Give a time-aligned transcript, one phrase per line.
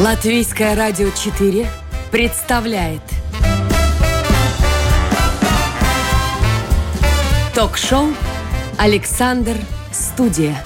[0.00, 1.68] Латвийское радио 4
[2.10, 3.02] представляет
[7.54, 8.06] Ток-шоу
[8.78, 9.58] «Александр
[9.92, 10.64] Студия».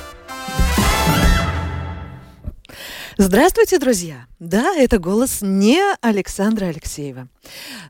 [3.19, 4.27] Здравствуйте, друзья!
[4.39, 7.27] Да, это голос не Александра Алексеева.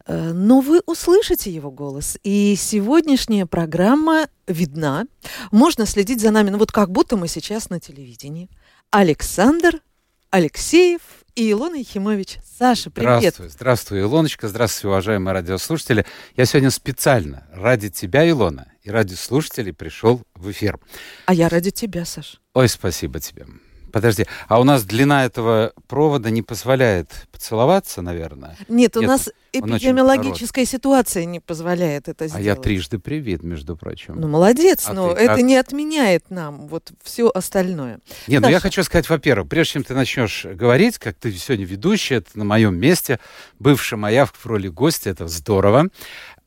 [0.06, 2.16] Э, но вы услышите его голос.
[2.24, 5.04] И сегодняшняя программа видна.
[5.52, 8.48] Можно следить за нами, ну вот как будто мы сейчас на телевидении.
[8.90, 9.82] Александр
[10.30, 11.02] Алексеев
[11.34, 12.38] и Илона Ехимович.
[12.58, 13.18] Саша, привет.
[13.18, 16.06] Здравствуй, здравствуй, Илоночка, здравствуйте, уважаемые радиослушатели.
[16.36, 20.78] Я сегодня специально ради тебя, Илона, и ради слушателей пришел в эфир.
[21.26, 22.38] А я ради тебя, Саша.
[22.54, 23.46] Ой, спасибо тебе.
[23.94, 28.56] Подожди, а у нас длина этого провода не позволяет поцеловаться, наверное?
[28.68, 32.44] Нет, у Нет, нас эпидемиологическая ситуация не позволяет это сделать.
[32.44, 34.16] А я трижды привит, между прочим.
[34.16, 35.42] Ну, молодец, а но ты, это а...
[35.42, 38.00] не отменяет нам вот все остальное.
[38.26, 42.16] Нет, ну я хочу сказать, во-первых, прежде чем ты начнешь говорить, как ты сегодня ведущий,
[42.16, 43.20] это на моем месте,
[43.60, 45.88] бывшая моя в роли гостя, это здорово.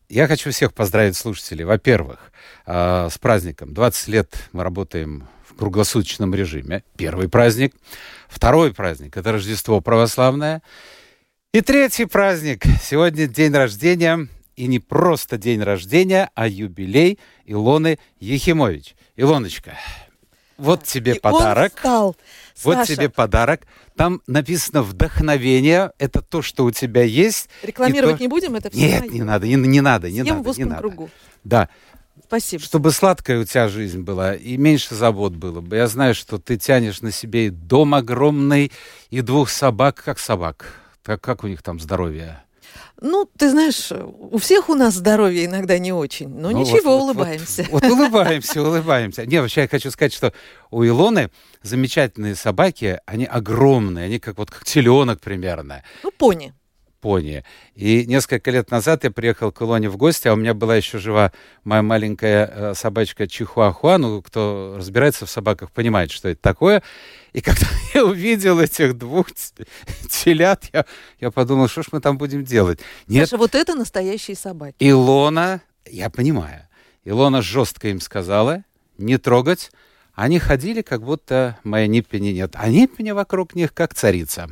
[0.09, 1.65] Я хочу всех поздравить слушателей.
[1.65, 2.31] Во-первых,
[2.65, 3.73] э, с праздником.
[3.73, 5.27] 20 лет мы работаем
[5.57, 6.83] круглосуточном режиме.
[6.95, 7.75] Первый праздник.
[8.29, 10.61] Второй праздник– это Рождество православное.
[11.53, 12.63] И третий праздник.
[12.81, 14.27] Сегодня день рождения.
[14.55, 18.95] И не просто день рождения, а юбилей Илоны Ехимович.
[19.15, 19.77] Илоночка,
[20.57, 21.73] вот тебе и подарок.
[21.73, 22.15] Он встал.
[22.63, 22.95] Вот Саша.
[22.95, 23.61] тебе подарок.
[23.95, 25.91] Там написано вдохновение.
[25.99, 27.49] Это то, что у тебя есть.
[27.63, 28.21] Рекламировать то...
[28.21, 28.79] не будем, это все.
[28.79, 30.53] Нет, не надо, не, не надо, не Съем надо.
[30.53, 30.81] В не надо.
[30.81, 31.09] кругу.
[31.43, 31.69] Да.
[32.25, 32.63] Спасибо.
[32.63, 35.77] Чтобы сладкая у тебя жизнь была и меньше забот было бы.
[35.77, 38.71] Я знаю, что ты тянешь на себе и дом огромный,
[39.09, 40.73] и двух собак, как собак.
[41.03, 42.43] Так как у них там здоровье?
[42.99, 47.03] Ну, ты знаешь, у всех у нас здоровье иногда не очень, но ну, ничего, вот,
[47.03, 47.63] улыбаемся.
[47.69, 49.25] Вот, вот, вот улыбаемся, улыбаемся.
[49.25, 50.33] Не, вообще я хочу сказать, что
[50.71, 51.29] у Илоны
[51.61, 55.83] замечательные собаки, они огромные, они как вот как теленок примерно.
[56.03, 56.53] Ну, пони.
[56.97, 57.43] Японии.
[57.75, 60.97] И несколько лет назад я приехал к Илоне в гости, а у меня была еще
[60.97, 61.31] жива
[61.63, 63.97] моя маленькая э, собачка Чихуахуа.
[63.97, 66.81] Ну, кто разбирается в собаках, понимает, что это такое.
[67.33, 69.27] И когда я увидел этих двух
[70.09, 70.85] телят, я,
[71.19, 72.79] я подумал, что ж мы там будем делать.
[73.07, 73.29] Нет.
[73.29, 74.75] Саша, вот это настоящие собаки.
[74.79, 76.67] Илона, я понимаю,
[77.05, 78.63] Илона жестко им сказала,
[78.97, 79.71] не трогать,
[80.17, 82.53] они ходили, как будто моей Ниппени нет.
[82.55, 84.49] А Ниппени вокруг них как царица.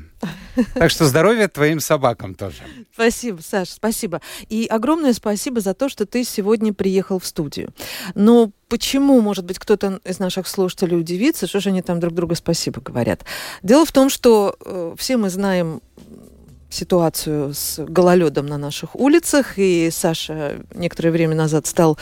[0.76, 2.59] Так что здоровья твоим собакам тоже.
[2.94, 4.22] Спасибо, Саша, спасибо.
[4.48, 7.74] И огромное спасибо за то, что ты сегодня приехал в студию.
[8.14, 12.36] Но почему, может быть, кто-то из наших слушателей удивится, что же они там друг другу
[12.36, 13.26] спасибо говорят?
[13.64, 15.82] Дело в том, что э, все мы знаем
[16.75, 21.97] ситуацию с гололедом на наших улицах, и Саша некоторое время назад стал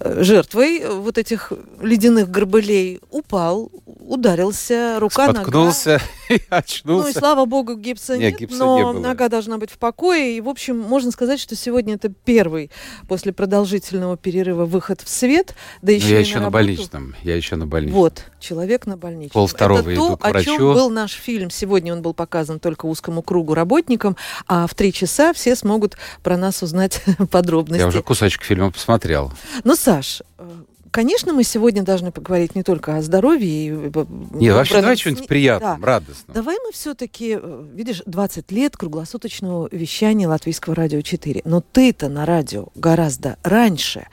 [0.00, 6.02] э, жертвой вот этих ледяных горбылей, упал, ударился, рука, Споткнулся нога.
[6.30, 7.04] и очнулся.
[7.04, 9.00] Ну и слава богу, гипса нет, нет гипса но не было.
[9.00, 10.36] нога должна быть в покое.
[10.36, 12.70] И, в общем, можно сказать, что сегодня это первый
[13.08, 15.54] после продолжительного перерыва выход в свет.
[15.82, 16.44] Да еще но я на еще работу.
[16.44, 17.14] на больничном.
[17.22, 18.00] Я еще на больничном.
[18.00, 19.32] Вот, человек на больничном.
[19.32, 20.54] Пол второго это иду то, к врачу.
[20.54, 21.50] о чем был наш фильм.
[21.50, 24.15] Сегодня он был показан только узкому кругу работникам,
[24.46, 27.80] а в три часа все смогут про нас узнать подробности.
[27.80, 29.32] Я уже кусочек фильма посмотрел.
[29.64, 30.50] Ну, Саш, э,
[30.96, 33.90] Конечно, мы сегодня должны поговорить не только о здоровье.
[33.94, 35.86] Э, Нет, вообще давай что-нибудь приятное, да.
[35.86, 36.34] радостное.
[36.34, 41.42] Давай мы все-таки, э, видишь, 20 лет круглосуточного вещания Латвийского радио 4.
[41.44, 44.06] Но ты-то на радио гораздо раньше.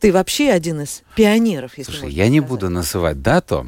[0.00, 2.48] Ты вообще один из пионеров, если Слушай, я не сказать.
[2.48, 3.66] буду называть дату.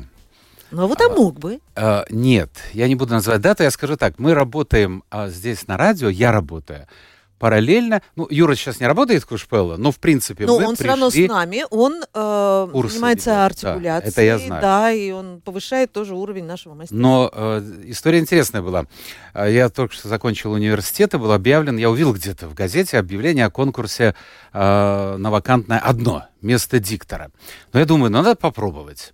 [0.75, 1.61] Ну, а вот а мог бы.
[1.77, 4.19] А, нет, я не буду называть дату, я скажу так.
[4.19, 6.87] Мы работаем а, здесь на радио, я работаю
[7.45, 10.85] параллельно, ну, Юра сейчас не работает в Кушпелло, но в принципе но мы он пришли...
[10.85, 13.43] все равно с нами, он э, занимается ведет.
[13.43, 14.63] артикуляцией, да, это я знаю.
[14.63, 16.97] да, и он повышает тоже уровень нашего мастера.
[16.97, 18.87] Но э, история интересная была.
[19.35, 23.45] А, я только что закончил университет, и был объявлен, я увидел где-то в газете объявление
[23.45, 24.15] о конкурсе
[24.55, 27.31] э, на вакантное одно место диктора.
[27.75, 29.13] Но я думаю, ну, надо попробовать.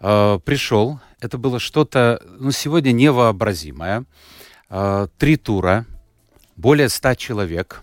[0.00, 4.04] Э, пришел, это было что-то, ну, сегодня невообразимое.
[4.68, 5.86] Э, три тура,
[6.56, 7.82] более ста человек.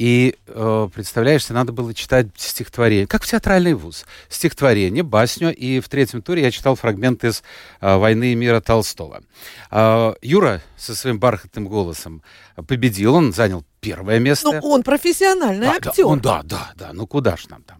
[0.00, 4.06] И, э, представляешь, надо было читать стихотворение, как в театральный вуз.
[4.30, 7.42] Стихотворение, басню, и в третьем туре я читал фрагмент из
[7.82, 9.22] э, «Войны и мира» Толстого.
[9.70, 12.22] Э, Юра со своим бархатным голосом
[12.66, 14.50] победил, он занял первое место.
[14.50, 15.92] Ну, он профессиональный да, актер.
[16.04, 17.79] Да, он, да, да, да, ну куда ж нам там.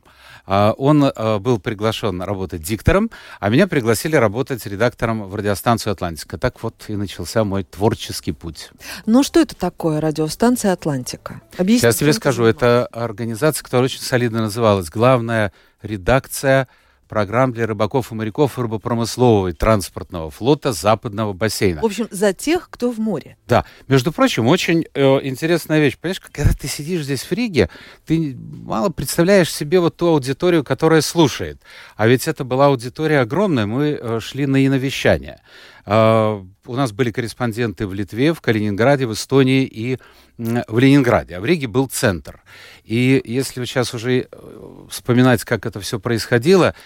[0.52, 3.08] А, он а, был приглашен работать диктором,
[3.38, 6.38] а меня пригласили работать редактором в радиостанцию «Атлантика».
[6.38, 8.72] Так вот и начался мой творческий путь.
[9.06, 11.40] Ну что это такое радиостанция «Атлантика»?
[11.56, 12.42] Объясни, Сейчас тебе скажу.
[12.42, 15.52] Это организация, которая очень солидно называлась «Главная
[15.82, 16.66] редакция
[17.10, 21.82] программ для рыбаков и моряков рыбопромыслового и транспортного флота западного бассейна.
[21.82, 23.36] В общем, за тех, кто в море.
[23.48, 23.64] Да.
[23.88, 25.98] Между прочим, очень э, интересная вещь.
[25.98, 27.68] Понимаешь, когда ты сидишь здесь в Риге,
[28.06, 31.60] ты мало представляешь себе вот ту аудиторию, которая слушает.
[31.96, 33.66] А ведь это была аудитория огромная.
[33.66, 35.40] Мы э, шли на иновещание.
[35.86, 39.98] Э, у нас были корреспонденты в Литве, в Калининграде, в Эстонии и
[40.38, 41.36] в Ленинграде.
[41.36, 42.40] А в Риге был центр.
[42.84, 46.76] И если сейчас уже э, вспоминать, как это все происходило,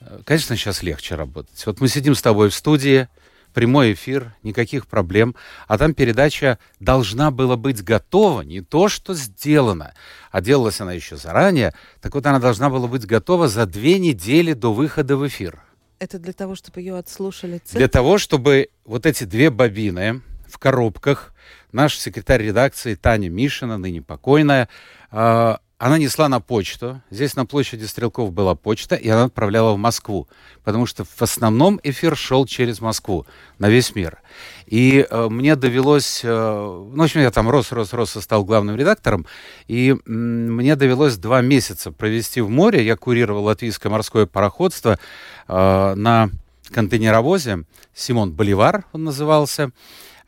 [0.00, 1.64] э, конечно, сейчас легче работать.
[1.66, 3.06] Вот мы сидим с тобой в студии,
[3.54, 5.36] прямой эфир, никаких проблем.
[5.68, 9.94] А там передача должна была быть готова, не то, что сделана,
[10.32, 11.74] а делалась она еще заранее.
[12.00, 15.62] Так вот, она должна была быть готова за две недели до выхода в эфир.
[15.98, 17.76] Это для того, чтобы ее отслушали цепь?
[17.76, 21.34] Для того, чтобы вот эти две бобины в коробках,
[21.72, 24.68] наш секретарь редакции Таня Мишина, ныне покойная,
[25.10, 27.00] а, она несла на почту.
[27.08, 30.28] Здесь на площади Стрелков была почта, и она отправляла в Москву.
[30.64, 33.26] Потому что в основном эфир шел через Москву
[33.58, 34.20] на весь мир.
[34.66, 36.22] И э, мне довелось...
[36.24, 39.24] Э, ну, в общем, я там рос, рос, рос и стал главным редактором.
[39.68, 42.84] И э, мне довелось два месяца провести в море.
[42.84, 44.98] Я курировал латвийское морское пароходство
[45.46, 46.30] э, на
[46.72, 47.64] контейнеровозе.
[47.94, 49.70] Симон Боливар он назывался.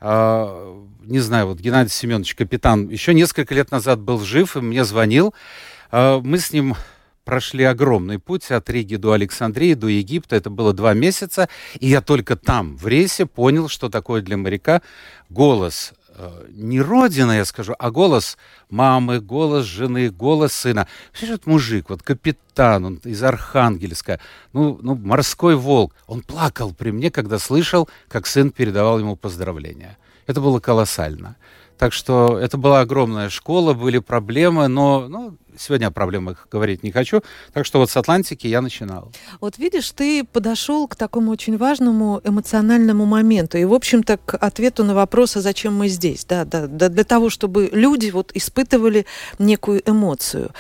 [0.01, 4.85] А, не знаю, вот Геннадий Семенович, капитан, еще несколько лет назад был жив и мне
[4.85, 5.35] звонил.
[5.91, 6.75] А, мы с ним
[7.25, 10.37] прошли огромный путь от Риги до Александрии, до Египта.
[10.37, 11.49] Это было два месяца.
[11.79, 14.83] И я только там, в рейсе, понял, что такое для моряка
[15.29, 15.93] голос
[16.51, 18.37] не родина, я скажу, а голос
[18.69, 20.87] мамы, голос жены, голос сына.
[21.13, 24.21] Все этот мужик, вот капитан, он из Архангельска,
[24.53, 29.97] ну, ну, морской волк, он плакал при мне, когда слышал, как сын передавал ему поздравления.
[30.27, 31.37] Это было колоссально.
[31.81, 36.93] Так что это была огромная школа, были проблемы, но ну, сегодня о проблемах говорить не
[36.93, 37.23] хочу.
[37.55, 39.11] Так что вот с Атлантики я начинал.
[39.41, 43.57] Вот видишь, ты подошел к такому очень важному эмоциональному моменту.
[43.57, 46.27] И, в общем-то, к ответу на вопрос, а зачем мы здесь?
[46.27, 49.07] Да, да, да, для того, чтобы люди вот испытывали
[49.39, 50.51] некую эмоцию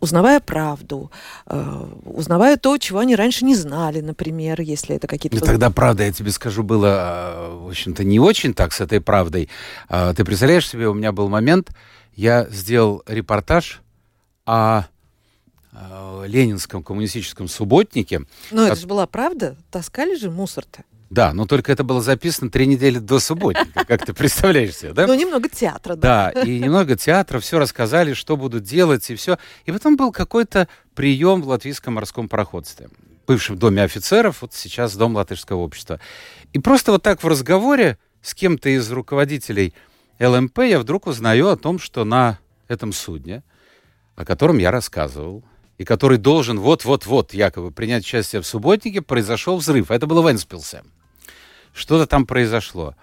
[0.00, 1.10] узнавая правду,
[1.46, 5.38] э, узнавая то, чего они раньше не знали, например, если это какие-то...
[5.38, 9.00] Ну, тогда правда, я тебе скажу, было, э, в общем-то, не очень так с этой
[9.00, 9.48] правдой.
[9.88, 11.70] Э, ты представляешь себе, у меня был момент,
[12.14, 13.82] я сделал репортаж
[14.46, 14.84] о
[16.26, 18.22] ленинском коммунистическом субботнике.
[18.50, 19.56] Но это же была правда?
[19.70, 20.82] Таскали же мусор-то?
[21.10, 25.06] Да, но только это было записано три недели до субботника, как ты представляешь себе, да?
[25.06, 26.32] Ну, немного театра, да.
[26.34, 29.38] Да, и немного театра, все рассказали, что будут делать, и все.
[29.64, 32.90] И потом был какой-то прием в латвийском морском пароходстве,
[33.26, 35.98] бывшем доме офицеров, вот сейчас дом латышского общества.
[36.52, 39.72] И просто вот так в разговоре с кем-то из руководителей
[40.20, 43.42] ЛМП я вдруг узнаю о том, что на этом судне,
[44.14, 45.42] о котором я рассказывал,
[45.78, 49.90] и который должен вот-вот-вот якобы принять участие в субботнике, произошел взрыв.
[49.90, 50.82] Это было в Энспилсе
[51.78, 52.94] что-то там произошло.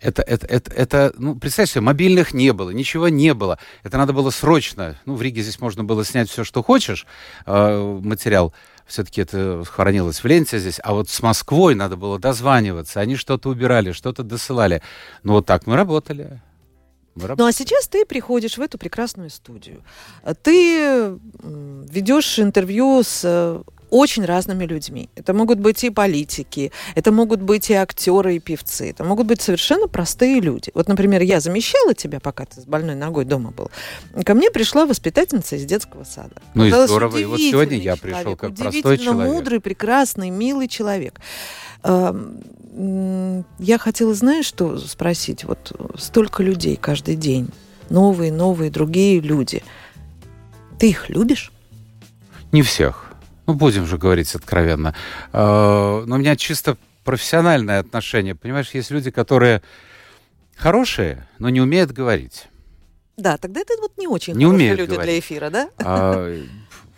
[0.00, 3.58] Это, это, это, это, ну, представьте себе, мобильных не было, ничего не было.
[3.82, 4.98] Это надо было срочно.
[5.06, 7.06] Ну, в Риге здесь можно было снять все, что хочешь,
[7.46, 8.52] э, материал.
[8.86, 10.80] Все-таки это хранилось в ленте здесь.
[10.82, 13.00] А вот с Москвой надо было дозваниваться.
[13.00, 14.82] Они что-то убирали, что-то досылали.
[15.22, 16.40] Ну, вот так мы работали.
[17.16, 19.82] Ну а сейчас ты приходишь в эту прекрасную студию.
[20.42, 21.18] Ты
[21.90, 25.08] ведешь интервью с очень разными людьми.
[25.14, 29.40] Это могут быть и политики, это могут быть и актеры, и певцы, это могут быть
[29.40, 30.70] совершенно простые люди.
[30.74, 33.70] Вот, например, я замещала тебя, пока ты с больной ногой дома был.
[34.24, 36.42] Ко мне пришла воспитательница из детского сада.
[36.54, 37.16] Ну и здорово.
[37.16, 39.32] И вот сегодня я пришел как простой человек.
[39.32, 41.20] мудрый, прекрасный, милый человек.
[41.84, 45.44] Я хотела, знаешь, что спросить?
[45.44, 47.48] Вот столько людей каждый день.
[47.88, 49.62] Новые, новые, другие люди.
[50.78, 51.52] Ты их любишь?
[52.52, 53.05] Не всех.
[53.46, 54.94] Ну, будем же говорить откровенно.
[55.32, 58.34] А, но у меня чисто профессиональное отношение.
[58.34, 59.62] Понимаешь, есть люди, которые
[60.56, 62.48] хорошие, но не умеют говорить.
[63.16, 65.10] Да, тогда это вот не очень не умеют люди говорить.
[65.10, 65.70] для эфира, да?
[65.78, 66.36] А,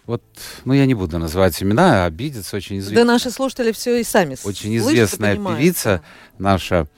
[0.06, 0.22] вот,
[0.64, 3.04] ну, я не буду называть имена, обидеться очень известная.
[3.04, 6.02] Да наши слушатели все и сами Очень известная певица
[6.38, 6.88] наша,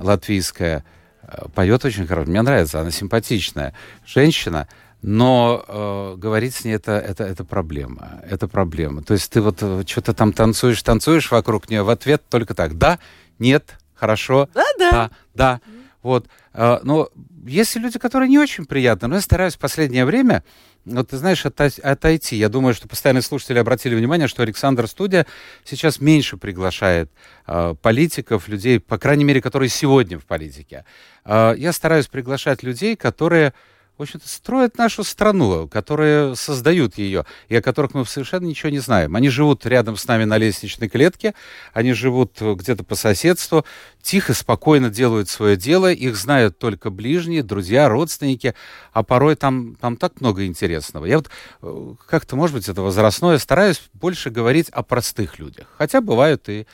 [0.00, 0.84] латвийская,
[1.22, 2.28] э, поет очень хорошо.
[2.28, 3.74] Мне нравится, она симпатичная
[4.04, 4.66] женщина
[5.02, 8.20] но э, говорить с ней это, это, это проблема.
[8.28, 9.02] Это проблема.
[9.02, 12.76] То есть ты вот э, что-то там танцуешь, танцуешь вокруг нее, в ответ только так.
[12.78, 12.98] Да,
[13.38, 14.48] нет, хорошо.
[14.54, 14.90] Да, да.
[14.90, 15.60] Да, да.
[16.02, 16.26] Вот.
[16.52, 17.10] Э, но
[17.46, 19.08] есть люди, которые не очень приятны.
[19.08, 20.42] Но я стараюсь в последнее время,
[20.84, 22.36] вот ты знаешь, отойти.
[22.36, 25.26] Я думаю, что постоянные слушатели обратили внимание, что Александр Студия
[25.64, 27.10] сейчас меньше приглашает
[27.46, 30.84] э, политиков, людей, по крайней мере, которые сегодня в политике.
[31.24, 33.52] Э, я стараюсь приглашать людей, которые
[33.98, 38.78] в общем-то, строят нашу страну, которые создают ее, и о которых мы совершенно ничего не
[38.78, 39.16] знаем.
[39.16, 41.34] Они живут рядом с нами на лестничной клетке,
[41.72, 43.64] они живут где-то по соседству,
[44.00, 48.54] тихо, спокойно делают свое дело, их знают только ближние, друзья, родственники,
[48.92, 51.04] а порой там, там так много интересного.
[51.04, 51.28] Я вот
[51.62, 56.66] э, как-то, может быть, это возрастное, стараюсь больше говорить о простых людях, хотя бывают и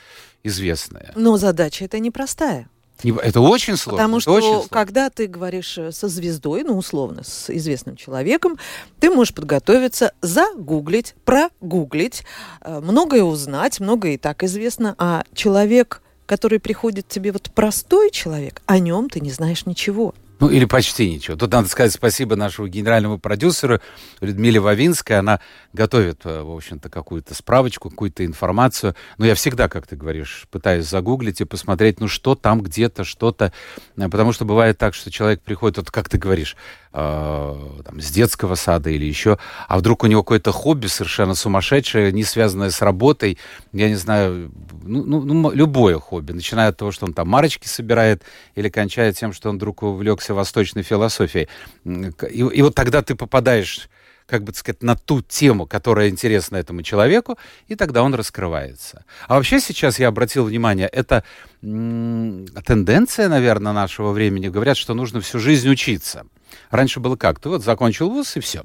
[0.43, 1.11] известные.
[1.15, 2.69] Но задача это непростая.
[3.03, 3.97] Это очень сложно.
[3.97, 4.69] Потому что сложно.
[4.69, 8.57] когда ты говоришь э, со звездой, ну, условно, с известным человеком,
[8.99, 12.23] ты можешь подготовиться, загуглить, прогуглить,
[12.61, 18.61] э, многое узнать, многое и так известно, а человек, который приходит тебе, вот простой человек,
[18.65, 20.13] о нем ты не знаешь ничего.
[20.39, 21.37] Ну, или почти ничего.
[21.37, 23.79] Тут надо сказать спасибо нашему генеральному продюсеру
[24.19, 25.17] Людмиле Вавинской.
[25.17, 25.39] Она
[25.71, 28.95] готовит, э, в общем-то, какую-то справочку, какую-то информацию.
[29.17, 33.53] Но я всегда, как ты говоришь, пытаюсь загуглить и посмотреть, ну, что там где-то, что-то.
[33.95, 36.57] Э, потому что бывает так, что человек приходит, вот как ты говоришь,
[36.95, 39.37] там, с детского сада или еще,
[39.67, 43.37] а вдруг у него какое-то хобби совершенно сумасшедшее, не связанное с работой,
[43.73, 44.51] я не знаю,
[44.83, 48.23] ну, ну, ну любое хобби, начиная от того, что он там марочки собирает,
[48.55, 51.49] или кончая тем, что он вдруг увлекся восточной философией.
[51.85, 53.89] И, и вот тогда ты попадаешь
[54.27, 57.37] как бы сказать, на ту тему, которая интересна этому человеку,
[57.67, 59.05] и тогда он раскрывается.
[59.27, 61.23] А вообще сейчас я обратил внимание, это
[61.61, 64.47] тенденция, наверное, нашего времени.
[64.47, 66.25] Говорят, что нужно всю жизнь учиться.
[66.71, 67.39] Раньше было как?
[67.39, 68.63] Ты вот закончил вуз и все.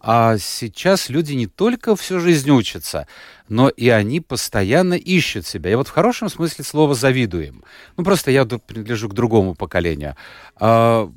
[0.00, 3.06] А сейчас люди не только всю жизнь учатся,
[3.48, 5.70] но и они постоянно ищут себя.
[5.70, 7.64] И вот в хорошем смысле слова завидуем.
[7.96, 10.16] Ну, просто я принадлежу к другому поколению.
[10.56, 11.10] А,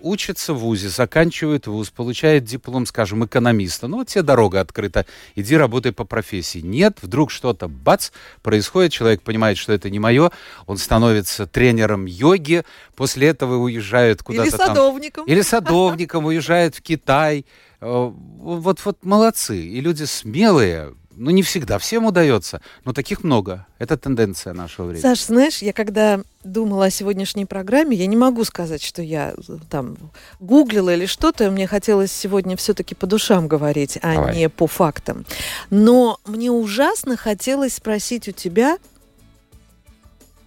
[0.00, 3.88] учится в ВУЗе, заканчивает ВУЗ, получает диплом, скажем, экономиста.
[3.88, 6.58] Ну, вот тебе дорога открыта, иди работай по профессии.
[6.58, 8.10] Нет, вдруг что-то, бац,
[8.42, 10.30] происходит, человек понимает, что это не мое,
[10.66, 12.64] он становится тренером йоги,
[12.96, 15.24] после этого уезжает куда-то Или садовником.
[15.24, 17.44] Там, или садовником, уезжает в Китай.
[17.80, 19.58] Э, вот, вот молодцы.
[19.58, 23.66] И люди смелые, ну, не всегда всем удается, но таких много.
[23.78, 25.02] Это тенденция нашего времени.
[25.02, 29.34] Саш, знаешь, я когда думала о сегодняшней программе, я не могу сказать, что я
[29.68, 29.98] там
[30.40, 31.50] гуглила или что-то.
[31.50, 34.34] Мне хотелось сегодня все-таки по душам говорить, а Давай.
[34.34, 35.26] не по фактам.
[35.68, 38.78] Но мне ужасно хотелось спросить у тебя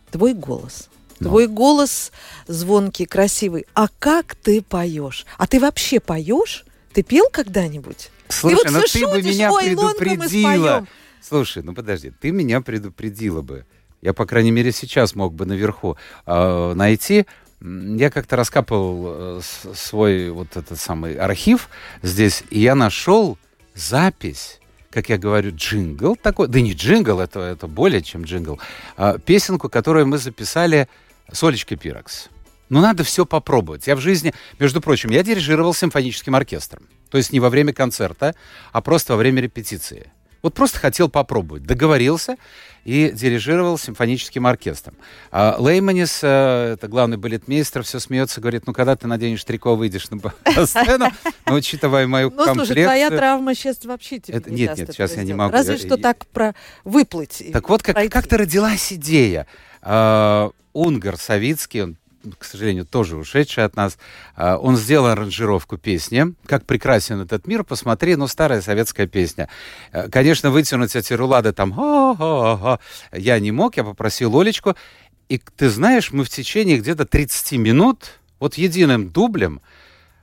[0.09, 0.89] твой голос.
[1.19, 1.29] Но.
[1.29, 2.11] Твой голос
[2.47, 3.67] звонкий, красивый.
[3.75, 5.27] А как ты поешь?
[5.37, 6.65] А ты вообще поешь?
[6.93, 8.09] Ты пел когда-нибудь?
[8.29, 10.87] Слушай, ну ты бы меня предупредила.
[11.21, 13.65] Слушай, ну подожди, ты меня предупредила бы.
[14.01, 17.25] Я, по крайней мере, сейчас мог бы наверху э, найти.
[17.61, 19.41] Я как-то раскапывал э,
[19.73, 21.69] свой вот этот самый архив
[22.01, 23.37] здесь, и я нашел
[23.73, 24.59] запись
[24.93, 28.59] как я говорю, джингл такой, да не джингл, это, это более чем джингл,
[28.95, 30.87] а, песенку, которую мы записали
[31.31, 32.29] с Олечкой Пирокс.
[32.73, 33.85] Ну, надо все попробовать.
[33.85, 36.87] Я в жизни, между прочим, я дирижировал симфоническим оркестром.
[37.11, 38.33] То есть не во время концерта,
[38.71, 40.11] а просто во время репетиции.
[40.41, 41.63] Вот просто хотел попробовать.
[41.63, 42.35] Договорился
[42.83, 44.95] и дирижировал симфоническим оркестром.
[45.31, 50.09] А Лейманис, э, это главный балетмейстер, все смеется, говорит, ну когда ты наденешь трико, выйдешь
[50.09, 51.11] на сцену,
[51.45, 52.55] но учитывая мою ну, комплекцию...
[52.55, 55.53] Ну, слушай, твоя травма сейчас вообще тебе это, Нет, нет, сейчас я не могу.
[55.53, 57.43] Разве что так про выплыть.
[57.53, 59.45] Так вот, как, как-то родилась идея.
[59.83, 61.97] Uh, Унгар Савицкий, он
[62.37, 63.97] к сожалению, тоже ушедший от нас,
[64.35, 66.33] а, он сделал аранжировку песни.
[66.45, 69.49] Как прекрасен этот мир, посмотри, ну, старая советская песня.
[69.91, 71.73] Э, конечно, вытянуть эти рулады там
[73.11, 74.75] я не мог, я попросил Олечку.
[75.29, 79.61] И ты знаешь, мы в течение где-то 30 минут, вот единым дублем,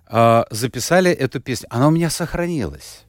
[0.06, 1.68] а, записали эту песню.
[1.70, 3.04] Она у меня сохранилась.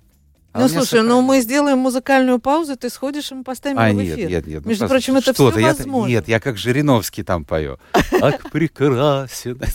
[0.54, 1.10] А ну, слушай, сохранилось.
[1.10, 4.30] ну мы сделаем музыкальную паузу, ты сходишь, и мы поставим а, его в эфир.
[4.30, 4.62] нет, нет.
[4.64, 6.10] Ну, Между ну, прочим, это все я, возможно.
[6.10, 7.80] Нет, я как Жириновский там пою.
[8.22, 9.60] Ах, прекрасен.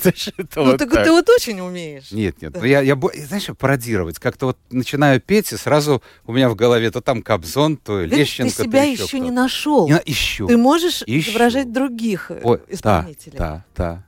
[0.56, 2.10] Ну, так ты вот очень умеешь.
[2.10, 2.54] Нет, нет.
[2.54, 2.82] Ну, я,
[3.26, 4.18] знаешь, пародировать.
[4.18, 8.54] Как-то вот начинаю петь, и сразу у меня в голове то там Кобзон, то Лещенко.
[8.54, 9.90] Ты себя еще не нашел.
[10.04, 10.46] Ищу.
[10.46, 13.38] Ты можешь изображать других э, исполнителей.
[13.38, 14.02] Да, да, да.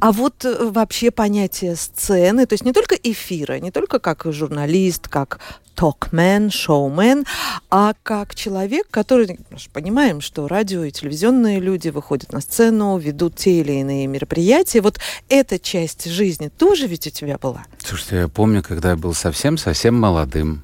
[0.00, 5.08] А вот э, вообще понятие сцены, то есть не только эфира, не только как журналист,
[5.08, 5.40] как
[5.76, 7.24] токмен, шоумен,
[7.70, 12.96] а как человек, который, мы же понимаем, что радио и телевизионные люди выходят на сцену,
[12.98, 14.80] ведут те или иные мероприятия.
[14.80, 17.64] Вот эта часть жизни тоже ведь у тебя была?
[17.78, 20.62] Слушайте, я помню, когда я был совсем-совсем молодым,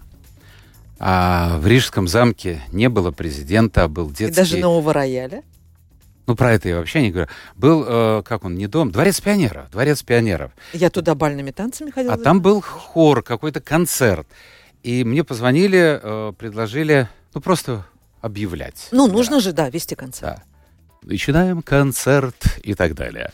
[0.98, 4.26] а в Рижском замке не было президента, а был детский...
[4.26, 5.42] И даже нового рояля?
[6.32, 7.28] Ну, про это я вообще не говорю.
[7.56, 9.70] Был, э, как он, не дом, дворец пионеров.
[9.70, 10.50] Дворец пионеров.
[10.72, 12.14] Я туда бальными танцами ходила.
[12.14, 14.26] А там был хор, какой-то концерт.
[14.82, 17.84] И мне позвонили, э, предложили, ну, просто
[18.22, 18.88] объявлять.
[18.92, 19.12] Ну, да.
[19.12, 20.36] нужно же, да, вести концерт.
[20.36, 20.42] Да.
[21.02, 23.30] Начинаем концерт и так далее.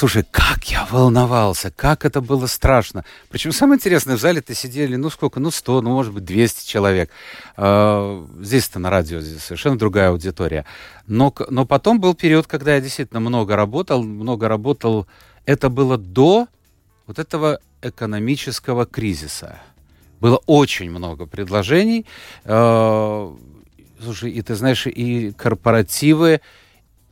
[0.00, 3.04] Слушай, как я волновался, как это было страшно.
[3.28, 7.10] Причем самое интересное, в зале-то сидели, ну сколько, ну 100, ну может быть 200 человек.
[7.54, 10.64] А, здесь-то на радио здесь совершенно другая аудитория.
[11.06, 15.06] Но, но потом был период, когда я действительно много работал, много работал.
[15.44, 16.48] Это было до
[17.06, 19.60] вот этого экономического кризиса.
[20.18, 22.06] Было очень много предложений.
[22.46, 23.36] А,
[24.02, 26.40] слушай, и ты знаешь, и корпоративы,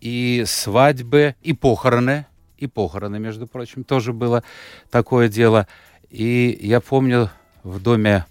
[0.00, 2.24] и свадьбы, и похороны–
[2.58, 4.42] и похороны, между прочим, тоже было
[4.90, 5.66] такое дело.
[6.10, 7.30] И я помню
[7.62, 8.26] в доме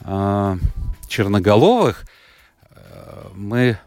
[0.00, 0.56] э,
[1.08, 2.04] Черноголовых
[2.70, 3.78] э, мы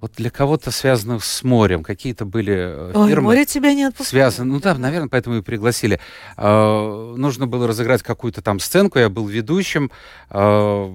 [0.00, 3.22] вот для кого-то связанных с морем, какие-то были э, Ой, фирмы.
[3.22, 4.10] море тебя не отпускает.
[4.10, 5.98] Связаны, ну да, наверное, поэтому и пригласили.
[6.36, 9.90] Э, нужно было разыграть какую-то там сценку, я был ведущим.
[10.30, 10.94] Э,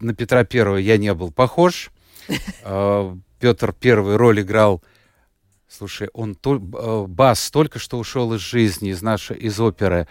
[0.00, 1.90] на Петра Первого я не был похож.
[2.64, 4.80] Э, Петр Первый роль играл
[5.74, 10.06] Слушай, он то, э, бас только что ушел из жизни, из нашей, из оперы,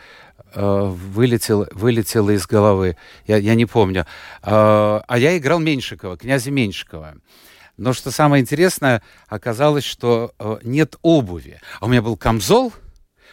[0.55, 2.97] э, вылетел, вылетело из головы.
[3.27, 4.07] Я, я не помню.
[4.41, 7.13] Э, а я играл Меньшикова, князя Меньшикова.
[7.77, 11.61] Но что самое интересное, оказалось, что нет обуви.
[11.79, 12.73] А у меня был камзол,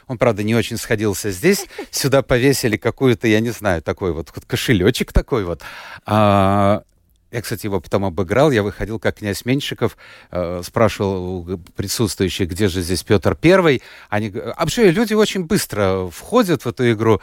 [0.07, 1.67] он, правда, не очень сходился здесь.
[1.91, 5.63] Сюда повесили какую-то, я не знаю, такой вот кошелечек такой вот.
[6.07, 6.83] А,
[7.31, 8.51] я, кстати, его потом обыграл.
[8.51, 9.97] Я выходил как князь Меньшиков,
[10.31, 13.83] э, спрашивал у присутствующих, где же здесь Петр Первый.
[14.09, 17.21] Они, а вообще люди очень быстро входят в эту игру.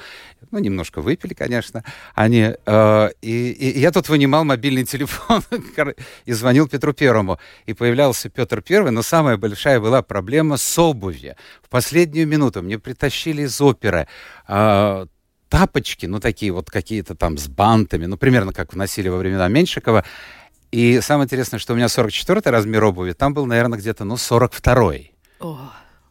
[0.52, 1.84] Ну, немножко выпили, конечно.
[2.14, 5.44] Они, э, и, и я тут вынимал мобильный телефон
[6.26, 7.40] и звонил Петру Первому.
[7.66, 11.36] И появлялся Петр Первый, но самая большая была проблема с обувью.
[11.64, 14.08] В последнюю минуту мне притащили из оперы
[14.48, 15.06] э,
[15.50, 20.04] тапочки, ну, такие вот какие-то там с бантами, ну, примерно как носили во времена Меньшикова.
[20.72, 25.14] И самое интересное, что у меня 44 размер обуви, там был, наверное, где-то, ну, 42-й.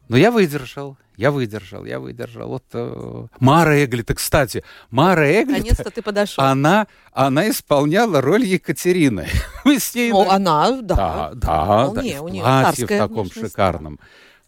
[0.08, 2.48] Но я выдержал, я выдержал, я выдержал.
[2.48, 5.58] Вот э, Мара Эглита, кстати, Мара Эглита...
[5.58, 6.44] Наконец-то ты подошел.
[6.44, 9.26] Она, она исполняла роль Екатерины.
[9.64, 10.10] Мы с ней...
[10.10, 10.94] Ну, она, да.
[10.94, 12.02] Да, да, да.
[12.02, 13.98] в платье в таком шикарном.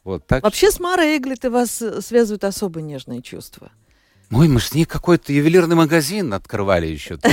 [0.04, 3.70] Вот, так Вообще с Марой Эглитой вас связывают особо нежные чувства.
[4.32, 7.18] Ой, мы с ней какой-то ювелирный магазин открывали еще.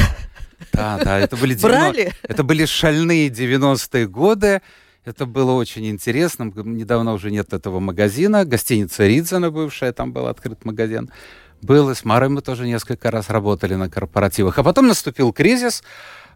[0.71, 2.15] Да, да, это были, 90...
[2.23, 4.61] это были шальные 90-е годы.
[5.05, 6.51] Это было очень интересно.
[6.55, 8.43] Недавно уже нет этого магазина.
[8.45, 11.11] Гостиница Ридзена бывшая, там был открыт магазин.
[11.61, 14.57] Был, и с Марой мы тоже несколько раз работали на корпоративах.
[14.57, 15.83] А потом наступил кризис.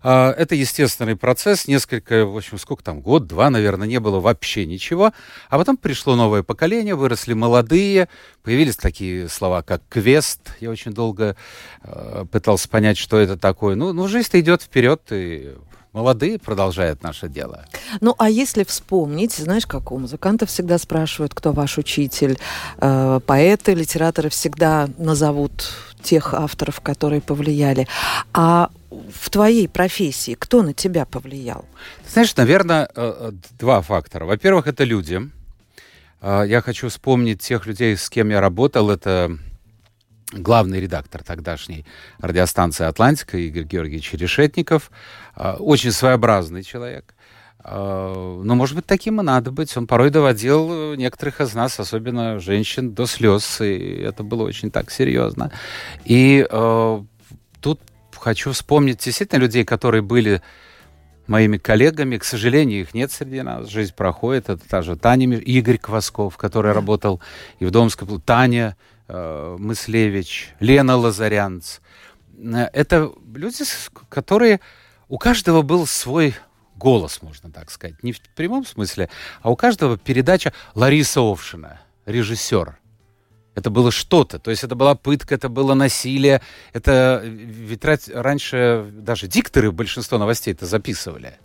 [0.03, 1.67] А, это естественный процесс.
[1.67, 5.11] Несколько, в общем, сколько там, год-два, наверное, не было вообще ничего.
[5.49, 8.09] А потом пришло новое поколение, выросли молодые,
[8.43, 10.39] появились такие слова, как квест.
[10.59, 11.35] Я очень долго
[11.83, 13.75] э, пытался понять, что это такое.
[13.75, 15.55] Ну, ну жизнь идет вперед, и
[15.97, 17.65] молодые продолжают наше дело.
[18.01, 22.37] Ну, а если вспомнить, знаешь, как у музыкантов всегда спрашивают, кто ваш учитель,
[22.77, 25.69] э, поэты, литераторы всегда назовут
[26.03, 27.87] тех авторов, которые повлияли.
[28.33, 31.65] А в твоей профессии кто на тебя повлиял?
[32.07, 34.25] Знаешь, наверное, э, э, два фактора.
[34.25, 35.21] Во-первых, это люди.
[36.21, 38.89] Э, я хочу вспомнить тех людей, с кем я работал.
[38.89, 39.37] Это
[40.31, 41.85] главный редактор тогдашней
[42.19, 44.91] радиостанции «Атлантика» Игорь Георгиевич Решетников.
[45.35, 47.13] Очень своеобразный человек.
[47.63, 49.75] Но, может быть, таким и надо быть.
[49.75, 54.89] Он порой доводил некоторых из нас, особенно женщин, до слез, и это было очень так
[54.91, 55.51] серьезно.
[56.05, 57.03] И э,
[57.61, 57.81] тут
[58.19, 60.41] хочу вспомнить действительно людей, которые были
[61.27, 62.17] моими коллегами.
[62.17, 63.67] К сожалению, их нет среди нас.
[63.67, 64.49] Жизнь проходит.
[64.49, 67.21] Это та же Таня, Игорь Квасков, который работал
[67.59, 68.77] и в Домском, Таня
[69.07, 71.79] э, Мыслевич, Лена Лазарянц.
[72.37, 73.63] Э, это люди,
[74.09, 74.59] которые...
[75.09, 76.35] У каждого был свой
[76.75, 78.03] голос, можно так сказать.
[78.03, 79.09] Не в прямом смысле,
[79.41, 82.77] а у каждого передача Лариса Овшина, режиссер.
[83.57, 84.37] Это было что-то.
[84.37, 86.43] То есть это была пытка, это было насилие.
[86.73, 91.39] Это ведь раньше даже дикторы большинство новостей это записывали.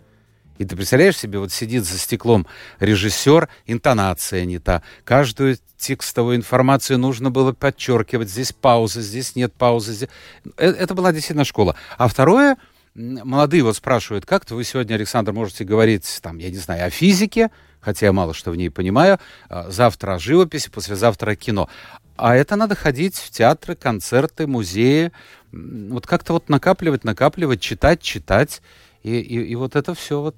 [0.59, 2.45] И ты представляешь себе, вот сидит за стеклом
[2.79, 4.83] режиссер, интонация не та.
[5.03, 8.29] Каждую текстовую информацию нужно было подчеркивать.
[8.29, 9.93] Здесь пауза, здесь нет паузы.
[9.93, 10.09] Здесь...
[10.57, 11.75] Э, это была действительно школа.
[11.97, 12.57] А второе,
[12.93, 17.49] молодые вот спрашивают, как-то вы сегодня, Александр, можете говорить, там, я не знаю, о физике,
[17.83, 19.19] хотя я мало что в ней понимаю,
[19.49, 21.69] а, завтра о живописи, послезавтра кино.
[22.15, 25.11] А это надо ходить в театры, концерты, музеи,
[25.51, 28.61] вот как-то вот накапливать, накапливать, читать, читать.
[29.03, 30.35] И, и, и вот это все вот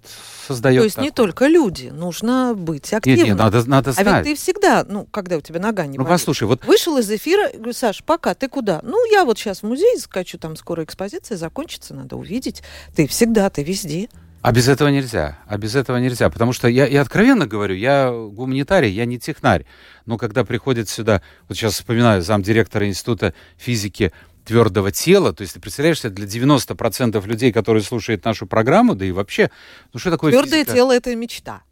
[0.47, 0.81] создает.
[0.81, 1.10] То есть такое.
[1.10, 3.19] не только люди, нужно быть активным.
[3.19, 4.08] Нет, нет, надо, надо знать.
[4.08, 6.65] А ведь ты всегда, ну, когда у тебя нога не Ну, болит, послушай, вот...
[6.65, 8.79] Вышел из эфира, говорю, Саш, пока, ты куда?
[8.81, 12.63] Ну, я вот сейчас в музей скачу, там скоро экспозиция закончится, надо увидеть.
[12.95, 14.10] Ты всегда, ты везде.
[14.45, 15.39] А без этого нельзя.
[15.47, 16.29] А без этого нельзя.
[16.29, 19.65] Потому что я, я откровенно говорю, я гуманитарий, я не технарь.
[20.05, 24.13] Но когда приходит сюда, вот сейчас вспоминаю, замдиректора Института физики
[24.45, 29.03] твердого тела, то есть ты представляешь себе, для 90% людей, которые слушают нашу программу, да
[29.03, 29.49] и вообще,
[29.93, 30.73] ну что такое Твердое физика?
[30.73, 31.63] тело– это мечта.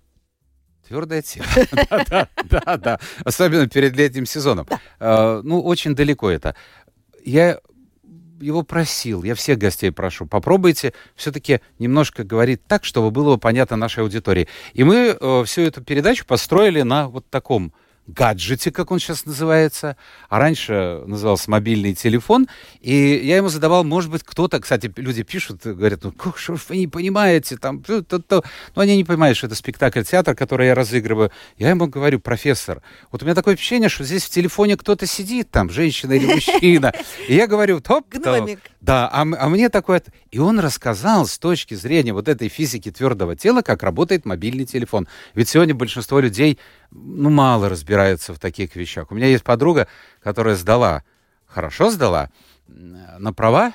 [0.88, 1.46] Твердое тело.
[2.10, 3.00] Да, да, да.
[3.24, 4.66] Особенно перед летним сезоном.
[5.00, 6.56] А, ну, очень далеко это.
[7.24, 7.60] Я
[8.44, 14.04] его просил, я всех гостей прошу, попробуйте все-таки немножко говорить так, чтобы было понятно нашей
[14.04, 14.48] аудитории.
[14.74, 17.74] И мы э, всю эту передачу построили на вот таком
[18.08, 19.96] гаджете, как он сейчас называется,
[20.30, 22.48] а раньше назывался мобильный телефон,
[22.82, 26.62] и я ему задавал, может быть, кто-то, кстати, люди пишут, говорят, ну, как, что ж
[26.70, 28.44] вы не понимаете, там, то, то, то.
[28.76, 31.32] но они не понимают, что это спектакль-театр, который я разыгрываю.
[31.58, 35.50] Я ему говорю, профессор, вот у меня такое впечатление, что здесь в телефоне кто-то сидит,
[35.50, 36.94] там, женщина или мужчина,
[37.28, 38.10] и я говорю, топ.
[38.84, 40.04] Да, а, а мне такое...
[40.30, 45.08] И он рассказал с точки зрения вот этой физики твердого тела, как работает мобильный телефон.
[45.34, 46.60] Ведь сегодня большинство людей,
[46.92, 49.10] ну, мало разбираются в таких вещах.
[49.10, 49.88] У меня есть подруга,
[50.22, 51.04] которая сдала,
[51.46, 52.30] хорошо сдала,
[52.68, 53.72] на права,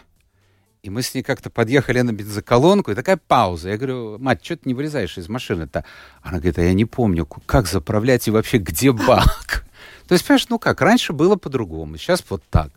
[0.83, 3.71] и мы с ней как-то подъехали на бензоколонку, и такая пауза.
[3.71, 5.87] Я говорю, мать, что ты не вылезаешь из машины-то?
[6.21, 9.65] Она говорит, а я не помню, как заправлять и вообще где бак.
[10.07, 12.73] То есть, понимаешь, ну как, раньше было по-другому, сейчас вот так.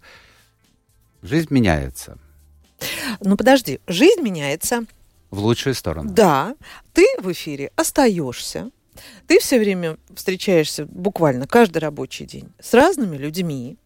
[1.22, 2.18] Жизнь меняется.
[3.20, 4.86] Ну подожди, жизнь меняется.
[5.30, 6.12] В лучшую сторону.
[6.12, 6.56] Да,
[6.94, 8.72] ты в эфире остаешься.
[9.28, 13.78] Ты все время встречаешься буквально каждый рабочий день с разными людьми.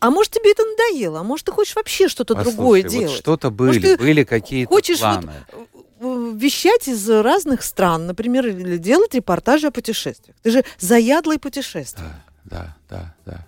[0.00, 3.16] А может, тебе это надоело, а может, ты хочешь вообще что-то Послушай, другое вот делать.
[3.16, 5.32] что-то Может, были, ты были какие-то хочешь планы.
[5.52, 5.68] вот,
[6.00, 10.36] э, вещать из разных стран, например, или делать репортажи о путешествиях.
[10.42, 12.10] Ты же заядлый путешествие.
[12.44, 13.46] Да, да, да.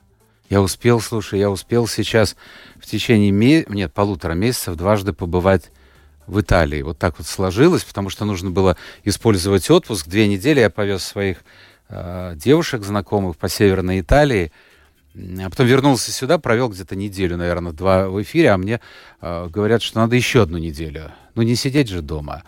[0.53, 2.37] Я успел, слушай, я успел сейчас
[2.77, 3.65] в течение ме...
[3.71, 5.71] нет, полутора месяцев дважды побывать
[6.27, 6.83] в Италии.
[6.83, 10.09] Вот так вот сложилось, потому что нужно было использовать отпуск.
[10.09, 11.39] Две недели я повез своих
[11.89, 14.53] э, девушек знакомых по Северной Италии.
[15.15, 18.83] А потом вернулся сюда, провел где-то неделю, наверное, два в эфире, а мне
[19.23, 21.13] э, говорят, что надо еще одну неделю.
[21.35, 22.43] Ну, не сидеть же дома.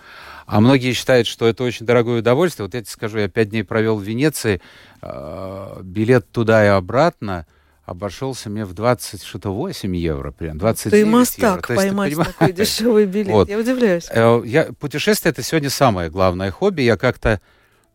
[0.45, 2.67] А многие считают, что это очень дорогое удовольствие.
[2.67, 4.61] Вот я тебе скажу, я пять дней провел в Венеции,
[5.01, 7.47] э, билет туда и обратно
[7.85, 11.11] обошелся мне в 20, что-то 8 евро, прям 29 Ты евро.
[11.18, 12.33] мастак есть, ты поймать понимаешь?
[12.33, 13.33] такой дешевый билет.
[13.33, 13.49] Вот.
[13.49, 14.07] Я удивляюсь.
[14.11, 16.83] Э, Я, путешествие это сегодня самое главное хобби.
[16.83, 17.40] Я как-то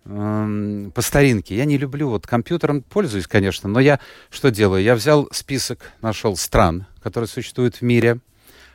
[0.06, 1.56] эм, по старинке.
[1.56, 4.00] Я не люблю, вот компьютером пользуюсь, конечно, но я
[4.30, 4.84] что делаю?
[4.84, 8.20] Я взял список, нашел стран, которые существуют в мире,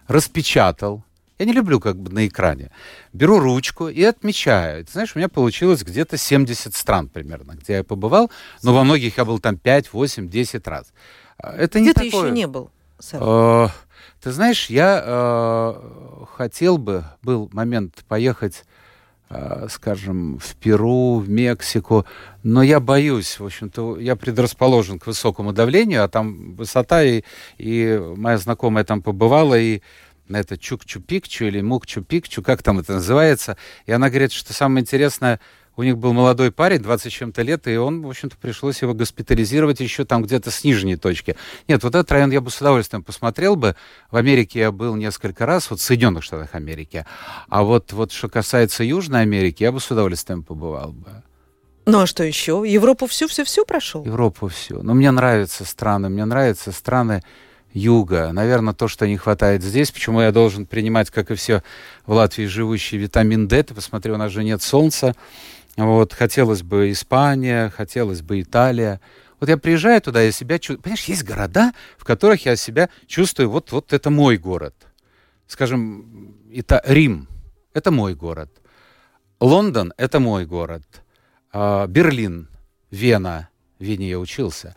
[0.08, 1.04] распечатал.
[1.38, 2.70] Я не люблю как бы на экране.
[3.12, 4.84] Беру ручку и отмечаю.
[4.84, 8.30] Ты знаешь, у меня получилось где-то 70 стран примерно, где я побывал,
[8.62, 10.92] но во многих я был там 5, 8, 10 раз.
[11.38, 12.26] А, Это не Где ты такое...
[12.26, 12.70] еще не был?
[13.00, 13.20] Саш?
[13.20, 13.68] Э,
[14.22, 15.74] Ты знаешь, я э,
[16.36, 18.64] хотел бы, был момент поехать,
[19.28, 22.06] э, скажем, в Перу, в Мексику,
[22.44, 27.24] но я боюсь, в общем-то, я предрасположен к высокому давлению, а там высота, и,
[27.58, 29.82] и моя знакомая там побывала, и
[30.28, 33.56] это Чукчу-Пикчу или Мукчу-Пикчу, как там это называется,
[33.86, 35.40] и она говорит, что самое интересное,
[35.76, 38.94] у них был молодой парень, 20 с чем-то лет, и он, в общем-то, пришлось его
[38.94, 41.36] госпитализировать еще там где-то с нижней точки.
[41.66, 43.74] Нет, вот этот район я бы с удовольствием посмотрел бы.
[44.10, 47.04] В Америке я был несколько раз, вот в Соединенных Штатах Америки.
[47.48, 51.22] А вот, вот что касается Южной Америки, я бы с удовольствием побывал бы.
[51.86, 52.62] Ну а что еще?
[52.66, 54.04] Европу все-все-все прошел?
[54.04, 54.80] Европу все.
[54.80, 57.22] Но мне нравятся страны, мне нравятся страны
[57.74, 58.32] юга.
[58.32, 61.62] Наверное, то, что не хватает здесь, почему я должен принимать, как и все
[62.06, 63.62] в Латвии живущие, витамин D.
[63.62, 65.14] Ты посмотри, у нас же нет солнца.
[65.76, 69.00] Вот, хотелось бы Испания, хотелось бы Италия.
[69.40, 70.82] Вот я приезжаю туда, я себя чувствую...
[70.82, 74.74] Понимаешь, есть города, в которых я себя чувствую, вот, вот это мой город.
[75.48, 76.80] Скажем, Ита...
[76.86, 77.28] Рим—
[77.74, 78.50] это мой город.
[79.40, 80.84] Лондон— это мой город.
[81.52, 82.48] А, Берлин,
[82.90, 83.48] Вена,
[83.80, 84.76] в Вене я учился.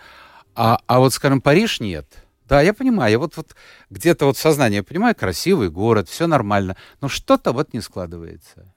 [0.56, 2.08] А, а вот, скажем, Париж нет.
[2.48, 3.56] Да, я понимаю, я вот, вот
[3.90, 8.74] где-то вот в сознании, я понимаю, красивый город, все нормально, но что-то вот не складывается.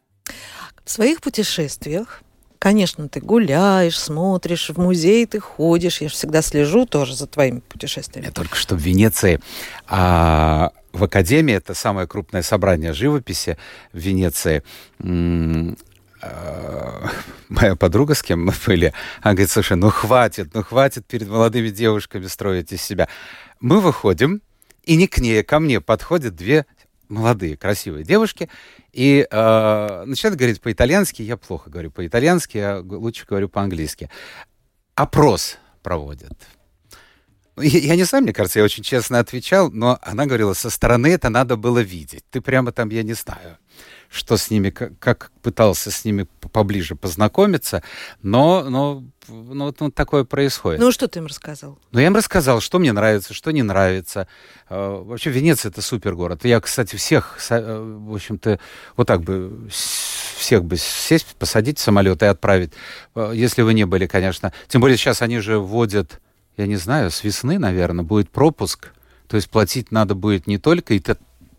[0.85, 2.22] В своих путешествиях,
[2.59, 6.00] конечно, ты гуляешь, смотришь, в музей ты ходишь.
[6.00, 8.26] Я же всегда слежу тоже за твоими путешествиями.
[8.26, 9.40] Я только что в Венеции,
[9.87, 13.56] а в Академии, это самое крупное собрание живописи
[13.92, 14.62] в Венеции,
[16.22, 17.09] а,
[17.48, 21.70] моя подруга, с кем мы были, она говорит, слушай, ну хватит, ну хватит перед молодыми
[21.70, 23.09] девушками строить из себя.
[23.61, 24.42] Мы выходим,
[24.85, 26.66] и не к ней, а ко мне подходят две
[27.09, 28.49] молодые, красивые девушки,
[28.92, 34.09] и э, начинают говорить по-итальянски, я плохо говорю по-итальянски, я лучше говорю по-английски.
[34.94, 36.33] Опрос проводят.
[37.59, 41.09] Я, я не знаю, мне кажется, я очень честно отвечал, но она говорила, со стороны
[41.09, 42.25] это надо было видеть.
[42.31, 43.59] Ты прямо там, я не знаю,
[44.11, 47.83] что с ними, как, как пытался с ними поближе познакомиться,
[48.23, 50.81] но, но, но вот, вот такое происходит.
[50.81, 51.79] Ну, что ты им рассказал?
[51.92, 54.27] Ну, я им рассказал, что мне нравится, что не нравится.
[54.68, 56.44] А, вообще, Венеция— это супер город.
[56.44, 58.59] Я, кстати, всех, э, в общем-то,
[58.96, 62.73] вот так бы всех бы сесть, посадить в самолет и отправить,
[63.14, 64.53] а, если вы не были, конечно.
[64.66, 66.20] Тем более сейчас они же вводят,
[66.57, 68.90] я не знаю, с весны, наверное, будет пропуск.
[69.29, 70.99] То есть платить надо будет не только, и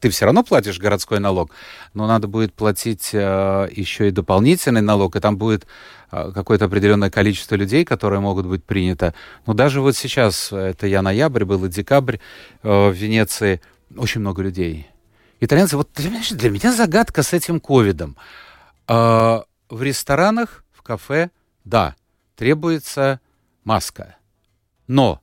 [0.02, 1.52] ты, все равно платишь городской налог,
[1.94, 5.68] но надо будет платить э, еще и дополнительный налог, и там будет
[6.12, 9.14] э, какое-то определенное количество людей, которые могут быть приняты.
[9.46, 12.18] Но даже вот сейчас, это я ноябрь, был и декабрь
[12.64, 13.62] э, в Венеции,
[13.96, 14.88] очень много людей.
[15.40, 18.16] Итальянцы, вот для меня, для меня загадка с этим ковидом.
[18.88, 21.30] В ресторанах, в кафе,
[21.64, 21.96] да,
[22.36, 23.20] требуется
[23.64, 24.18] маска.
[24.88, 25.22] Но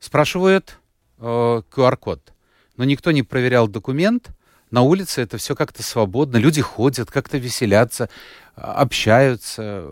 [0.00, 0.78] спрашивают
[1.18, 2.32] э, QR-код
[2.78, 4.30] но никто не проверял документ.
[4.70, 8.08] На улице это все как-то свободно, люди ходят, как-то веселятся,
[8.56, 9.84] а, общаются.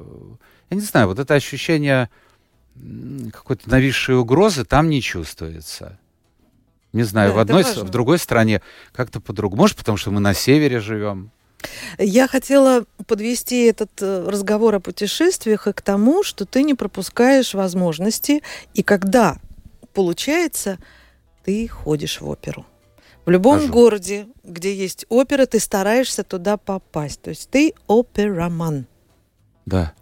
[0.71, 2.09] Я не знаю, вот это ощущение
[3.33, 5.99] какой-то нависшей угрозы там не чувствуется.
[6.93, 9.63] Не знаю, да, в одной, в другой стране как-то по-другому.
[9.63, 11.31] Может, потому что мы на севере живем.
[11.99, 17.55] Я хотела подвести этот э, разговор о путешествиях и к тому, что ты не пропускаешь
[17.55, 18.43] возможности,
[18.75, 19.39] и когда
[19.95, 20.79] получается,
[21.45, 22.67] ты ходишь в оперу.
[23.27, 23.73] В любом Хожу.
[23.73, 27.21] городе, где есть опера, ты стараешься туда попасть.
[27.23, 28.87] То есть ты операман.
[29.67, 29.93] Да.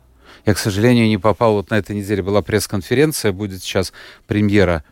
[0.45, 1.55] Я, к сожалению, не попал.
[1.55, 3.95] Вот на этой неделе была пресс-конференция, будет сейчас
[4.27, 4.85] премьера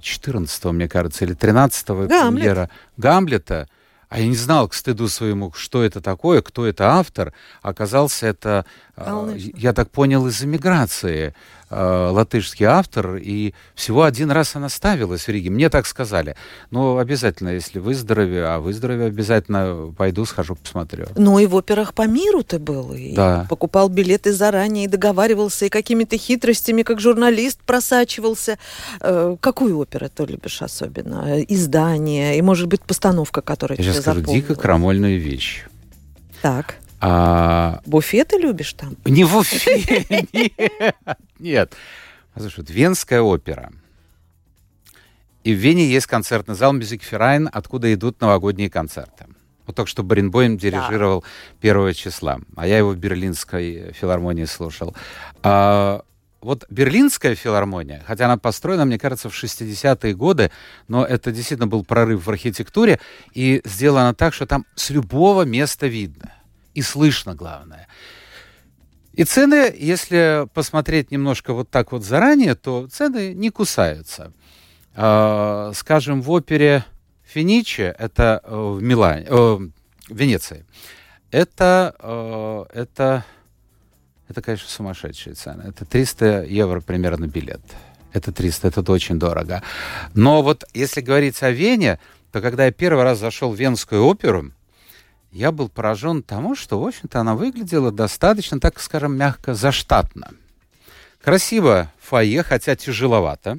[0.00, 3.68] 14 э, мне кажется, или 13 премьера Гамлета.
[4.08, 7.34] А я не знал, к стыду своему, что это такое, кто это автор.
[7.60, 8.64] Оказался это,
[8.96, 11.34] э, я так понял, из эмиграции
[11.70, 15.50] латышский автор, и всего один раз она ставилась в Риге.
[15.50, 16.36] Мне так сказали.
[16.70, 21.06] Но обязательно, если выздоровею, а выздоровею, обязательно пойду, схожу, посмотрю.
[21.16, 23.46] Ну и в операх по миру ты был, и да.
[23.48, 28.58] покупал билеты заранее, и договаривался, и какими-то хитростями, как журналист, просачивался.
[29.00, 31.42] Э, какую оперу ты любишь особенно?
[31.42, 35.64] Издание, и, может быть, постановка, которая Я тебе сейчас скажу дико крамольную вещь.
[36.42, 36.76] Так.
[37.00, 37.80] А...
[37.86, 38.96] Буфеты любишь там?
[39.04, 40.96] Не буфет, нет.
[41.38, 41.74] Нет.
[42.36, 43.72] Слушай, Венская опера.
[45.44, 49.26] И в Вене есть концертный зал Мюзикферайн, откуда идут новогодние концерты.
[49.66, 51.24] Вот только что Баренбойм дирижировал
[51.62, 51.70] да.
[51.70, 54.96] 1 числа, а я его в Берлинской филармонии слушал.
[55.42, 56.02] А,
[56.40, 60.50] вот Берлинская филармония, хотя она построена, мне кажется, в 60-е годы,
[60.88, 62.98] но это действительно был прорыв в архитектуре,
[63.34, 66.32] и сделано так, что там с любого места видно
[66.78, 67.88] и слышно, главное.
[69.12, 74.32] И цены, если посмотреть немножко вот так вот заранее, то цены не кусаются.
[74.94, 76.84] Э, скажем, в опере
[77.24, 79.70] Финиче, это э, в Милане, э, в
[80.08, 80.64] Венеции,
[81.32, 83.24] это, э, это,
[84.28, 85.64] это, конечно, сумасшедшие цены.
[85.66, 87.62] Это 300 евро примерно билет.
[88.12, 89.64] Это 300, это очень дорого.
[90.14, 91.98] Но вот если говорить о Вене,
[92.30, 94.52] то когда я первый раз зашел в Венскую оперу,
[95.30, 100.30] я был поражен тому, что, в общем-то, она выглядела достаточно, так скажем, мягко заштатно.
[101.22, 103.58] Красиво фойе, хотя тяжеловато.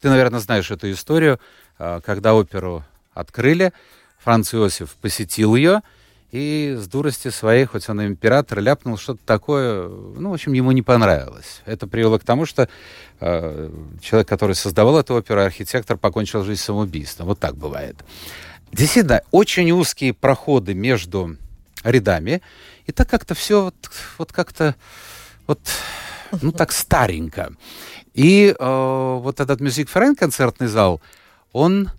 [0.00, 1.40] Ты, наверное, знаешь эту историю,
[1.78, 3.72] а, когда оперу открыли,
[4.18, 5.82] Франц Иосиф посетил ее,
[6.30, 10.82] и с дурости своей, хоть он император, ляпнул что-то такое, ну, в общем, ему не
[10.82, 11.62] понравилось.
[11.64, 12.68] Это привело к тому, что
[13.20, 13.70] э,
[14.02, 17.28] человек, который создавал эту оперу, архитектор, покончил жизнь самоубийством.
[17.28, 17.96] Вот так бывает.
[18.72, 21.36] Действительно, очень узкие проходы между
[21.84, 22.42] рядами.
[22.86, 23.74] И так как-то все вот,
[24.18, 24.74] вот как-то
[25.46, 25.60] вот,
[26.42, 27.52] ну так старенько.
[28.14, 31.00] И э, вот этот Music Friend концертный зал,
[31.52, 31.90] он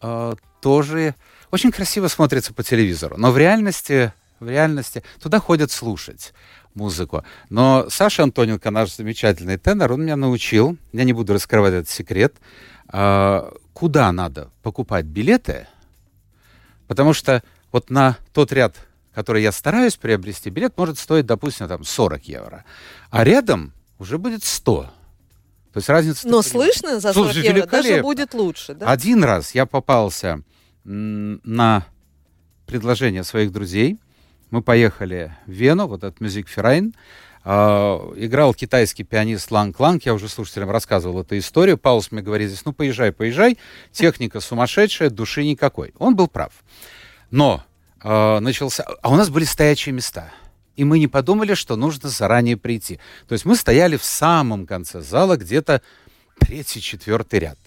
[0.00, 1.14] э, тоже
[1.50, 3.16] очень красиво смотрится по телевизору.
[3.18, 6.32] Но в реальности, в реальности туда ходят слушать
[6.74, 7.24] музыку.
[7.48, 12.34] Но Саша Антоненко, наш замечательный тенор, он меня научил, я не буду раскрывать этот секрет,
[12.92, 15.66] э, куда надо покупать билеты–
[16.86, 18.76] Потому что вот на тот ряд,
[19.14, 22.64] который я стараюсь приобрести, билет может стоить, допустим, там 40 евро.
[23.10, 24.82] А рядом уже будет 100.
[24.82, 26.28] То есть разница...
[26.28, 28.90] Но слышно за 40 Слушай, евро даже будет лучше, да?
[28.90, 30.42] Один раз я попался
[30.84, 31.86] на
[32.66, 33.98] предложение своих друзей.
[34.50, 36.94] Мы поехали в Вену, вот этот Music Verein.
[37.46, 41.78] Uh, играл китайский пианист Ланг Ланг, я уже слушателям рассказывал эту историю.
[41.78, 43.56] Паулс мне говорит здесь, ну поезжай, поезжай,
[43.92, 45.94] техника сумасшедшая, души никакой.
[46.00, 46.50] Он был прав.
[47.30, 47.62] Но
[48.02, 48.84] uh, начался...
[49.00, 50.32] А у нас были стоячие места.
[50.74, 52.98] И мы не подумали, что нужно заранее прийти.
[53.28, 55.82] То есть мы стояли в самом конце зала, где-то
[56.40, 57.58] третий, четвертый ряд.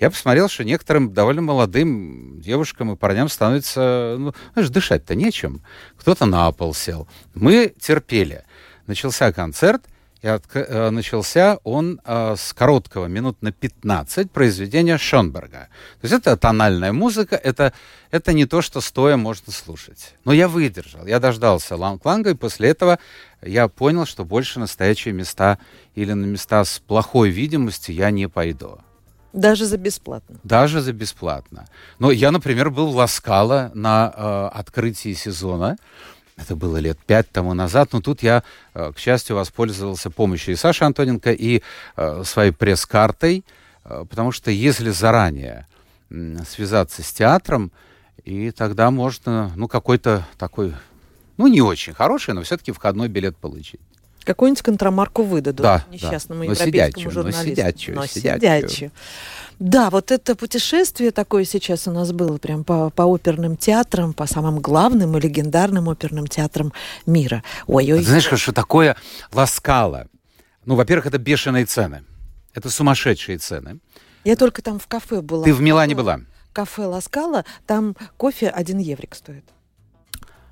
[0.00, 5.62] я посмотрел, что некоторым довольно молодым девушкам и парням становится, ну, знаешь, дышать-то нечем.
[5.98, 7.06] Кто-то на пол сел.
[7.34, 8.42] Мы терпели.
[8.90, 9.82] Начался концерт,
[10.20, 15.68] и от, э, начался он э, с короткого, минут на 15, произведения Шонберга.
[16.00, 17.72] То есть это тональная музыка, это,
[18.10, 20.14] это не то, что стоя можно слушать.
[20.24, 22.98] Но я выдержал, я дождался Ланг-Ланга, и после этого
[23.42, 25.60] я понял, что больше на стоячие места
[25.94, 28.80] или на места с плохой видимостью я не пойду.
[29.32, 30.40] Даже за бесплатно.
[30.42, 31.66] Даже за бесплатно.
[32.00, 35.76] Но я, например, был в Ласкало на э, открытии сезона.
[36.40, 38.42] Это было лет пять тому назад, но тут я,
[38.74, 41.62] э, к счастью, воспользовался помощью и Саши Антоненко, и
[41.96, 43.44] э, своей пресс-картой,
[43.84, 45.66] э, потому что если заранее
[46.48, 47.70] связаться с театром,
[48.24, 50.74] и тогда можно, ну, какой-то такой,
[51.36, 53.80] ну, не очень хороший, но все-таки входной билет получить.
[54.30, 56.52] Какую-нибудь контрамарку выдадут да, несчастному да.
[56.52, 57.42] европейскому но журналисту.
[57.42, 58.38] Но сидячую, но сидячую.
[58.38, 58.90] сидячую.
[59.58, 64.26] Да, вот это путешествие такое сейчас у нас было прям по, по оперным театрам, по
[64.26, 66.72] самым главным и легендарным оперным театрам
[67.06, 67.42] мира.
[67.66, 67.98] Ой-ой.
[67.98, 68.96] Ты знаешь, что такое
[69.32, 70.06] ласкало?
[70.64, 72.04] Ну, во-первых, это бешеные цены.
[72.54, 73.80] Это сумасшедшие цены.
[74.22, 75.44] Я только там в кафе была.
[75.44, 76.20] Ты в Милане была?
[76.52, 79.44] Кафе Ласкала, там кофе один еврик стоит.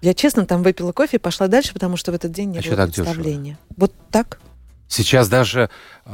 [0.01, 2.63] Я честно там выпила кофе и пошла дальше, потому что в этот день не а
[2.63, 3.53] было так представления.
[3.53, 3.75] Дешево?
[3.77, 4.39] Вот так?
[4.87, 5.71] Сейчас даже
[6.07, 6.11] э,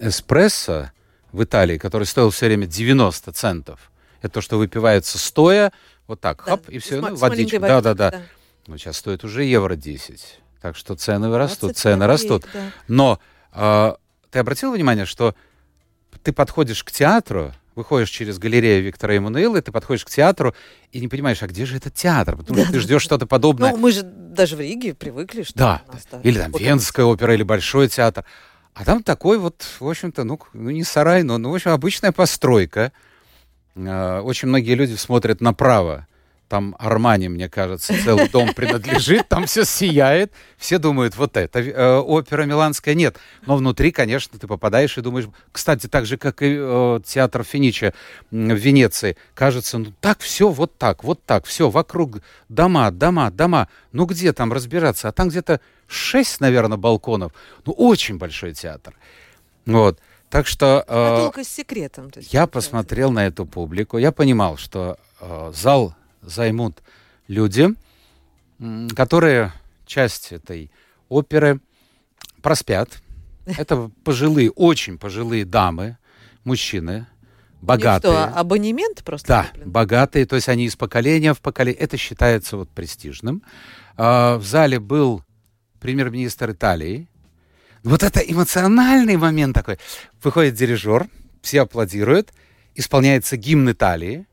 [0.00, 0.90] эспрессо
[1.32, 3.92] в Италии, который стоил все время 90 центов.
[4.20, 5.72] Это то, что выпивается стоя,
[6.06, 7.60] вот так, да, хап, и все, ну, водичка.
[7.60, 8.22] Да, да, да, да.
[8.66, 10.40] Ну, сейчас стоит уже евро 10.
[10.60, 12.46] Так что цены растут, цены растут.
[12.52, 12.60] Да.
[12.88, 13.20] Но
[13.52, 13.94] э,
[14.30, 15.34] ты обратил внимание, что
[16.22, 20.54] ты подходишь к театру, выходишь через галерею Виктора Эммануила, и ты подходишь к театру
[20.92, 22.36] и не понимаешь, а где же этот театр?
[22.36, 23.06] Потому что да, ты ждешь да.
[23.06, 23.72] что-то подобное.
[23.72, 26.20] Ну, мы же даже в Риге привыкли, что да, да.
[26.22, 28.24] Или там Венская опера, или Большой театр.
[28.74, 32.10] А там такой вот, в общем-то, ну, ну не сарай, но, ну, в общем, обычная
[32.10, 32.92] постройка.
[33.76, 36.08] Э, очень многие люди смотрят направо.
[36.54, 40.32] Там Армани, мне кажется, целый дом принадлежит, там все сияет.
[40.56, 42.94] Все думают, вот это э, опера миланская.
[42.94, 43.16] Нет.
[43.44, 45.26] Но внутри, конечно, ты попадаешь и думаешь...
[45.50, 47.92] Кстати, так же, как и э, театр Финича
[48.30, 49.16] в Венеции.
[49.34, 51.44] Кажется, ну так все, вот так, вот так.
[51.44, 53.68] Все, вокруг дома, дома, дома.
[53.90, 55.08] Ну где там разбираться?
[55.08, 57.32] А там где-то шесть, наверное, балконов.
[57.66, 58.94] Ну, очень большой театр.
[59.66, 59.98] Вот.
[60.30, 60.84] Так что...
[60.86, 62.12] Э, только с секретом.
[62.30, 63.98] я посмотрел на эту публику.
[63.98, 66.82] Я понимал, что э, зал займут
[67.28, 67.74] люди,
[68.94, 69.52] которые
[69.86, 70.70] часть этой
[71.08, 71.60] оперы
[72.42, 72.90] проспят.
[73.46, 75.98] Это пожилые, очень пожилые дамы,
[76.44, 77.06] мужчины,
[77.60, 78.12] богатые.
[78.12, 79.28] что, абонемент просто?
[79.28, 79.70] Да, куплен?
[79.70, 81.80] богатые, то есть они из поколения в поколение.
[81.80, 83.42] Это считается вот престижным.
[83.96, 85.22] А, в зале был
[85.80, 87.08] премьер-министр Италии.
[87.82, 89.78] Вот это эмоциональный момент такой.
[90.22, 91.08] Выходит дирижер,
[91.42, 92.32] все аплодируют,
[92.74, 94.26] исполняется гимн Италии.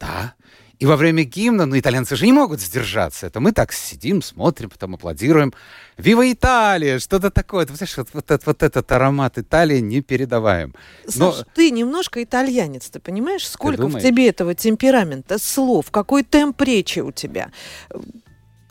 [0.00, 0.34] Да,
[0.78, 3.26] и во время гимна, ну, итальянцы же не могут сдержаться.
[3.26, 5.54] Это мы так сидим, смотрим, потом аплодируем.
[5.96, 7.64] «Вива Италия!» Что-то такое.
[7.64, 10.74] Ты знаешь, вот, вот, вот этот аромат Италии не передаваем.
[11.16, 11.32] Но...
[11.32, 13.48] Саш, ты немножко итальянец, ты понимаешь?
[13.48, 17.50] Сколько ты в тебе этого темперамента, слов, какой темп речи у тебя?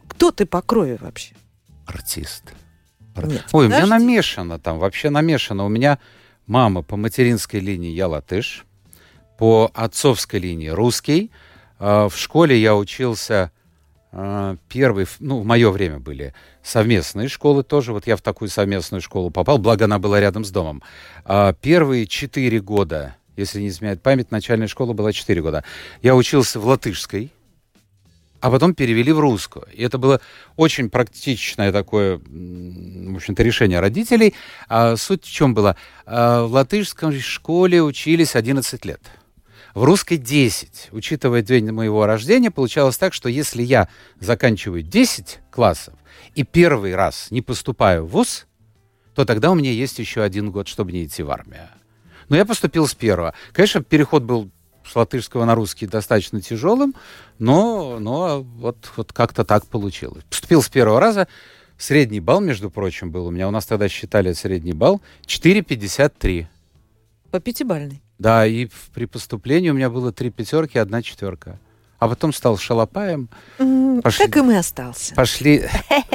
[0.08, 1.34] Кто ты по крови вообще?
[1.88, 2.44] Артист.
[3.16, 3.84] Нет, Ой, подожди.
[3.84, 5.66] у меня намешано там, вообще намешано.
[5.66, 5.98] У меня
[6.46, 8.66] мама по материнской линии я латыш,
[9.38, 11.32] по отцовской линии русский,
[11.80, 13.52] в школе я учился
[14.18, 16.34] а, первый, ну, в мое время были
[16.64, 17.92] совместные школы тоже.
[17.92, 20.82] Вот я в такую совместную школу попал, благо она была рядом с домом.
[21.26, 25.66] А, первые четыре года, если не изменяет память, начальная школа была четыре года.
[26.02, 27.34] Я учился в латышской,
[28.40, 29.68] а потом перевели в русскую.
[29.74, 30.22] И это было
[30.56, 34.34] очень практичное такое, в общем-то, решение родителей.
[34.70, 35.76] А суть в чем была?
[36.06, 39.02] В латышской школе учились 11 лет.
[39.76, 40.90] В русской 10.
[40.94, 43.90] Учитывая день моего рождения, получалось так, что если я
[44.22, 45.94] заканчиваю 10 классов
[46.34, 48.48] и первый раз не поступаю в ВУЗ,
[49.16, 51.68] то тогда у меня есть еще один год, чтобы не идти в армию.
[52.30, 53.34] Но я поступил с первого.
[53.52, 54.50] Конечно, переход был
[54.86, 56.96] с латышского на русский достаточно тяжелым,
[57.38, 60.24] но, но вот, вот как-то так получилось.
[60.30, 61.28] Поступил с первого раза.
[61.78, 63.50] Средний балл, между прочим, был у меня.
[63.50, 66.48] У нас тогда считали средний балл 4,53.
[67.30, 68.05] По пятибальной.
[68.18, 71.60] Да, и при поступлении у меня было три пятерки, одна четверка.
[72.00, 73.30] А потом стал шалопаем.
[73.58, 75.16] Mm, пошли, так и мы остался.
[75.16, 75.66] Пошли.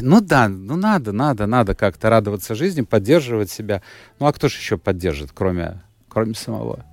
[0.00, 3.82] Ну да, ну надо, надо, надо как-то радоваться жизни, поддерживать себя.
[4.18, 6.84] Ну а кто же еще поддержит, кроме, кроме самого?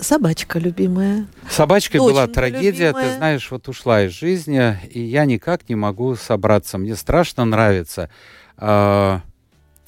[0.00, 1.26] Собачка любимая.
[1.48, 3.10] Собачкой была трагедия, любимая.
[3.10, 6.76] ты знаешь, вот ушла из жизни, и я никак не могу собраться.
[6.76, 8.10] Мне страшно нравится.
[8.58, 9.20] Э,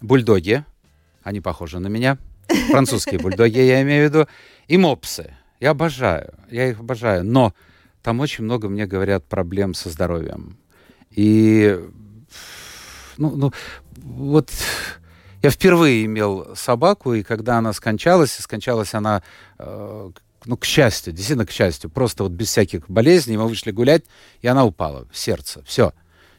[0.01, 0.65] бульдоги,
[1.25, 2.17] они похожи на меня
[2.71, 4.29] французские бульдоги, я имею в виду,
[4.67, 5.35] и мопсы.
[5.61, 7.55] Я обожаю, я их обожаю, но
[8.03, 10.59] там очень много мне говорят проблем со здоровьем.
[11.11, 11.81] И,
[13.17, 13.53] ну, ну
[13.97, 14.51] вот
[15.43, 19.23] я впервые имел собаку, и когда она скончалась, и скончалась она,
[19.59, 20.11] э,
[20.45, 24.05] ну, к счастью, действительно к счастью, просто вот без всяких болезней, мы вышли гулять,
[24.43, 25.93] и она упала сердце, все.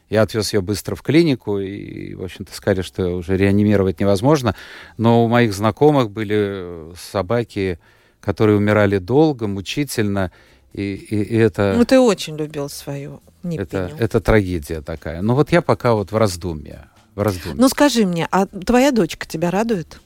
[0.08, 4.54] Я отвез ее быстро в клинику, и, в общем-то, сказали, что уже реанимировать невозможно.
[4.98, 7.80] Но у моих знакомых были собаки,
[8.20, 10.30] которые умирали долго, мучительно,
[10.72, 11.74] и, и, и это...
[11.76, 13.20] Ну, ты очень любил свою
[13.54, 15.22] это, это трагедия такая.
[15.22, 16.88] Ну, вот я пока вот в раздумье.
[17.14, 17.60] В раздумье.
[17.60, 20.00] Ну, скажи мне, а твоя дочка тебя радует?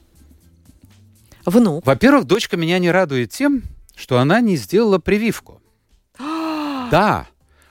[1.45, 1.87] Внук?
[1.87, 3.63] Во-первых, дочка меня не радует тем,
[3.97, 5.61] что она не сделала прививку.
[6.19, 7.27] да.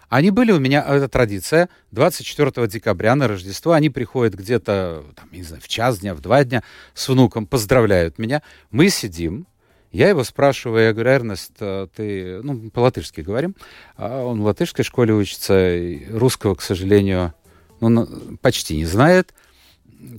[0.10, 5.44] Они были у меня, это традиция, 24 декабря на Рождество, они приходят где-то, там, не
[5.44, 6.64] знаю, в час дня, в два дня
[6.96, 8.42] с внуком, поздравляют меня.
[8.72, 9.46] Мы сидим,
[9.92, 13.56] я его спрашиваю, я говорю, Эрнест, а ты, ну, по-латышски говорим,
[13.98, 15.80] а он в латышской школе учится,
[16.12, 17.34] русского, к сожалению,
[17.80, 18.08] ну,
[18.42, 19.34] почти не знает,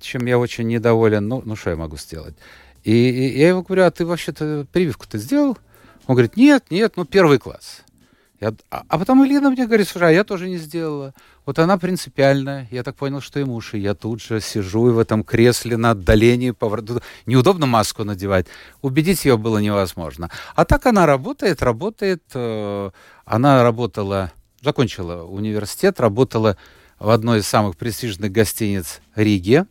[0.01, 1.27] чем я очень недоволен.
[1.27, 2.35] Ну, ну что я могу сделать?
[2.85, 5.59] И, и я его говорю, а ты вообще-то прививку-то сделал?
[6.07, 7.83] Он говорит, нет, нет, ну, первый класс.
[8.41, 11.13] Я, а, а потом Элина мне говорит, слушай, а я тоже не сделала.
[11.45, 12.67] Вот она принципиальная.
[12.71, 13.75] Я так понял, что и муж.
[13.75, 16.53] И я тут же сижу и в этом кресле на отдалении.
[16.53, 17.03] Поворот...
[17.27, 18.47] Неудобно маску надевать.
[18.81, 20.31] Убедить ее было невозможно.
[20.55, 22.23] А так она работает, работает.
[22.33, 22.91] Э,
[23.27, 24.33] она работала,
[24.63, 26.57] закончила университет, работала
[26.99, 29.67] в одной из самых престижных гостиниц Риги.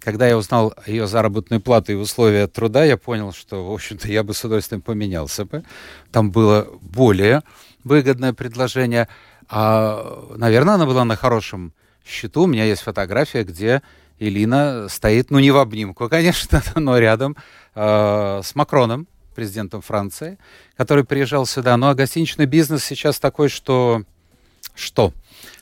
[0.00, 4.22] Когда я узнал ее заработную плату и условия труда, я понял, что, в общем-то, я
[4.22, 5.64] бы с удовольствием поменялся бы.
[6.12, 7.42] Там было более
[7.86, 9.08] выгодное предложение.
[9.48, 11.72] А, наверное, она была на хорошем
[12.04, 12.42] счету.
[12.42, 13.82] У меня есть фотография, где
[14.18, 17.36] Элина стоит, ну, не в обнимку, конечно, но рядом
[17.74, 20.38] э, с Макроном, президентом Франции,
[20.76, 21.76] который приезжал сюда.
[21.76, 24.02] Ну, а гостиничный бизнес сейчас такой, что...
[24.74, 25.12] Что?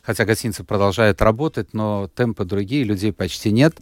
[0.03, 3.77] Хотя гостиница продолжает работать, но темпы другие, людей почти нет.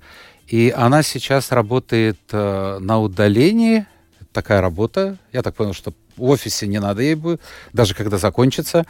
[0.47, 3.87] И она сейчас работает э, на удалении.
[4.33, 5.19] Такая работа.
[5.33, 7.41] Я так понял, что в офисе не надо ей будет,
[7.73, 8.85] даже когда закончится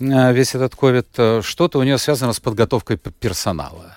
[0.00, 3.96] э, весь этот ковид, э, что-то у нее связано с подготовкой персонала.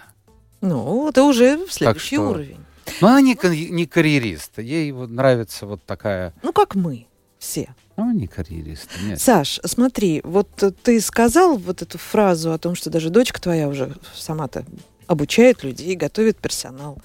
[0.61, 2.30] Ну, это уже следующий что...
[2.30, 2.57] уровень.
[3.01, 3.36] Но она не,
[3.69, 6.34] не карьерист, ей вот нравится вот такая...
[6.41, 7.05] Ну, как мы
[7.38, 7.69] все.
[7.97, 9.19] Ну, не карьерист, нет.
[9.19, 10.47] Саш, смотри, вот
[10.84, 14.65] ты сказал вот эту фразу о том, что даже дочка твоя уже сама-то
[15.07, 16.99] обучает людей, готовит персонал.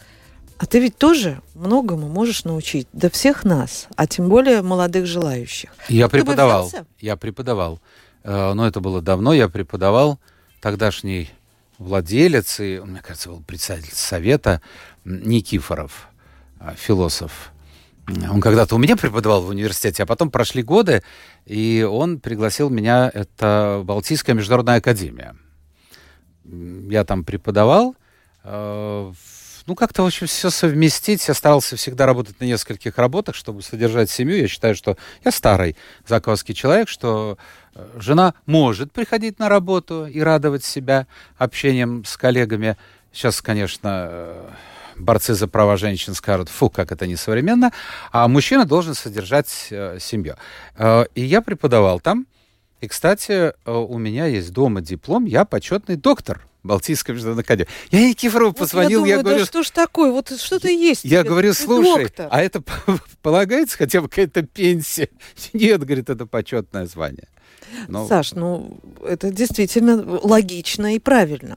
[0.63, 5.71] А ты ведь тоже многому можешь научить, да всех нас, а тем более молодых желающих.
[5.89, 7.81] Я ты преподавал, я преподавал.
[8.23, 10.21] Э, но это было давно, я преподавал.
[10.61, 11.29] Тогдашний
[11.79, 14.63] владелец, и, мне кажется, был председатель совета
[15.05, 16.09] Никифоров,
[16.61, 17.51] э, философ.
[18.31, 21.03] Он когда-то у меня преподавал в университете, а потом прошли годы,
[21.45, 25.35] и он пригласил меня, это Балтийская международная академия.
[26.45, 27.97] Я там преподавал,
[28.45, 29.13] э,
[29.67, 31.27] ну, как-то, в общем, все совместить.
[31.29, 34.39] Я старался всегда работать на нескольких работах, чтобы содержать семью.
[34.39, 37.39] Я считаю, что я старый заковский человек, что
[37.75, 41.07] э, жена может приходить на работу и радовать себя
[41.39, 42.77] общением с коллегами.
[43.13, 44.51] Сейчас, конечно, э,
[44.97, 47.73] борцы за права женщин скажут, фу, как это несовременно,
[48.11, 50.37] а мужчина должен содержать э, семью.
[51.15, 52.27] И я преподавал там.
[52.81, 57.71] И, кстати, у меня есть дома диплом, я почетный доктор Балтийская международная академия.
[57.91, 59.39] Я Никифорову вот позвонил, я, думаю, я говорю...
[59.41, 61.05] Да что ж такое, вот что-то есть.
[61.05, 62.29] Я говорю, слушай, доктор.
[62.31, 62.63] а это
[63.23, 65.09] полагается хотя бы какая-то пенсия?
[65.53, 67.29] Нет, говорит, это почетное звание.
[67.89, 68.07] Но...
[68.07, 71.57] Саш, ну это действительно логично и правильно.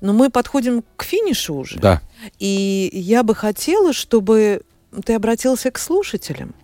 [0.00, 1.78] Но мы подходим к финишу уже.
[1.78, 2.00] Да.
[2.38, 4.62] И я бы хотела, чтобы
[5.04, 6.54] ты обратился к слушателям.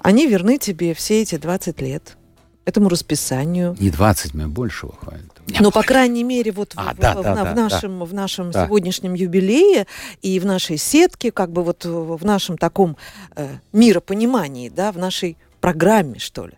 [0.00, 2.16] Они верны тебе все эти 20 лет
[2.64, 3.76] этому расписанию.
[3.78, 5.32] Не 20, мне большего хватит.
[5.60, 8.04] Ну, по крайней мере, вот а, в, да, в, да, в, да, в нашем, да.
[8.04, 8.66] в нашем да.
[8.66, 9.86] сегодняшнем юбилее
[10.22, 12.96] и в нашей сетке, как бы вот в нашем таком
[13.36, 16.54] э, миропонимании, да, в нашей программе, что ли.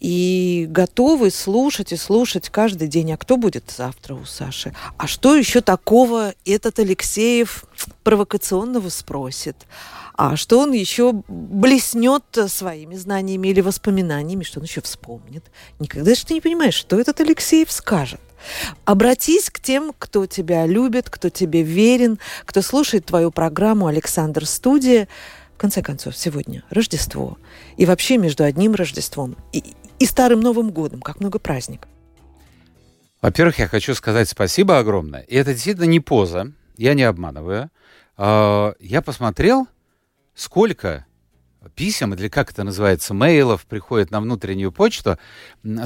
[0.00, 3.12] И готовы слушать и слушать каждый день.
[3.12, 4.74] А кто будет завтра у Саши?
[4.98, 7.64] А что еще такого этот Алексеев
[8.02, 9.56] провокационного спросит?
[10.16, 15.44] А что он еще блеснет своими знаниями или воспоминаниями, что он еще вспомнит.
[15.80, 18.20] Никогда же ты не понимаешь, что этот Алексеев скажет.
[18.84, 25.08] Обратись к тем, кто тебя любит, кто тебе верен, кто слушает твою программу «Александр Студия».
[25.54, 27.38] В конце концов, сегодня Рождество.
[27.76, 29.64] И вообще между одним Рождеством и,
[29.98, 31.90] и Старым Новым Годом, как много праздников.
[33.22, 35.22] Во-первых, я хочу сказать спасибо огромное.
[35.22, 37.70] И это действительно не поза, я не обманываю.
[38.16, 39.66] А, я посмотрел
[40.34, 41.06] сколько
[41.74, 45.18] писем, или как это называется, мейлов приходит на внутреннюю почту,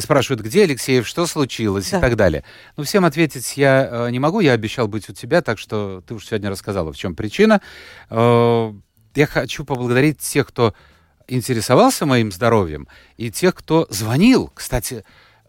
[0.01, 1.99] спрашивают, где Алексеев, что случилось да.
[1.99, 2.45] и так далее.
[2.77, 6.15] Ну, всем ответить я э, не могу, я обещал быть у тебя, так что ты
[6.15, 7.61] уж сегодня рассказала, в чем причина.
[8.11, 8.73] Э,
[9.15, 10.75] я хочу поблагодарить тех, кто
[11.29, 14.51] интересовался моим здоровьем, и тех, кто звонил.
[14.55, 15.05] Кстати,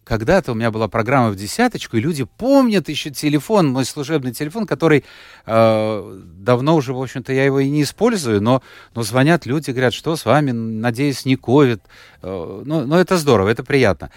[0.09, 4.65] когда-то у меня была программа в десяточку, и люди помнят еще телефон, мой служебный телефон,
[4.65, 5.05] который
[5.45, 8.63] э, давно уже, в общем-то, я его и не использую, но,
[8.95, 11.83] но звонят люди, говорят, что с вами, надеюсь, не ковид.
[12.23, 14.09] Э, ну, ну, это здорово, это приятно.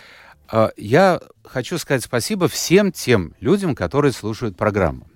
[0.50, 5.06] Э, я хочу сказать спасибо всем тем людям, которые слушают программу.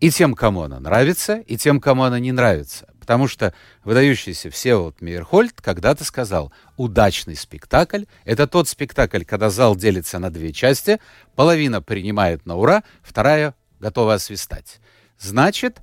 [0.00, 2.88] И тем, кому она нравится, и тем, кому она не нравится.
[3.10, 3.52] Потому что
[3.82, 10.52] выдающийся Всеволод Мейерхольд когда-то сказал, удачный спектакль— это тот спектакль, когда зал делится на две
[10.52, 11.00] части,
[11.34, 14.78] половина принимает на ура, вторая готова освистать.
[15.18, 15.78] Значит,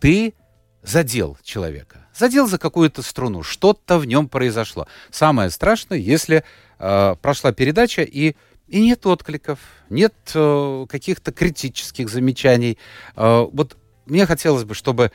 [0.00, 0.34] ты
[0.82, 4.88] задел человека, задел за какую-то струну, что-то в нем произошло.
[5.12, 6.42] Самое страшное, если
[6.80, 8.34] э, прошла передача и
[8.66, 12.76] и нет откликов, нет э, каких-то критических замечаний.
[13.14, 13.76] Э, вот
[14.06, 15.12] мне хотелось бы, чтобы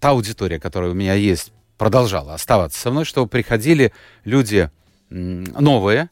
[0.00, 3.92] та аудитория, которая у меня есть, продолжала оставаться со мной, чтобы приходили
[4.24, 4.70] люди
[5.10, 6.10] новые.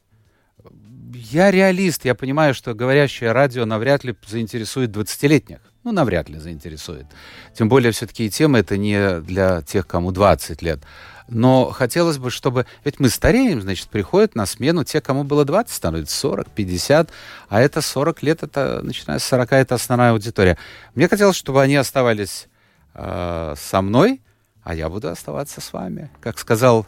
[1.14, 5.61] Я реалист, я понимаю, что говорящее радио навряд ли заинтересует 20-летних.
[5.85, 7.07] Ну, навряд ли заинтересует.
[7.55, 10.80] Тем более, все-таки и тема это не для тех, кому 20 лет.
[11.28, 12.66] Но хотелось бы, чтобы...
[12.85, 17.11] Ведь мы стареем, значит, приходят на смену те, кому было 20, становится 40, 50,
[17.49, 20.57] а это 40 лет, это, начиная с 40, это основная аудитория.
[20.95, 22.49] Мне хотелось, чтобы они оставались
[22.95, 24.22] э, со мной,
[24.62, 26.86] а я буду оставаться с вами, как сказал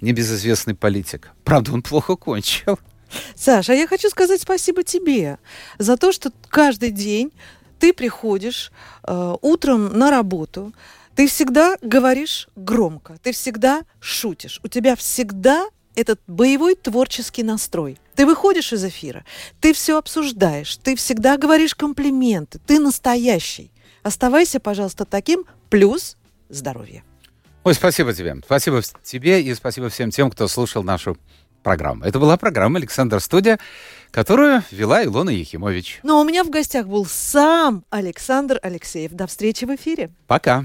[0.00, 1.30] небезызвестный политик.
[1.44, 2.78] Правда, он плохо кончил.
[3.34, 5.38] Саша, я хочу сказать спасибо тебе
[5.78, 7.32] за то, что каждый день
[7.78, 8.72] ты приходишь
[9.04, 10.72] э, утром на работу,
[11.14, 17.98] ты всегда говоришь громко, ты всегда шутишь, у тебя всегда этот боевой творческий настрой.
[18.14, 19.24] Ты выходишь из эфира,
[19.60, 23.70] ты все обсуждаешь, ты всегда говоришь комплименты, ты настоящий.
[24.02, 26.16] Оставайся, пожалуйста, таким, плюс
[26.48, 27.04] здоровье.
[27.64, 28.36] Ой, спасибо тебе.
[28.44, 31.16] Спасибо тебе и спасибо всем тем, кто слушал нашу
[31.62, 32.04] программу.
[32.04, 33.58] Это была программа «Александр Студия»,
[34.10, 36.00] которую вела Илона Ехимович.
[36.02, 39.12] Но у меня в гостях был сам Александр Алексеев.
[39.12, 40.10] До встречи в эфире.
[40.26, 40.64] Пока.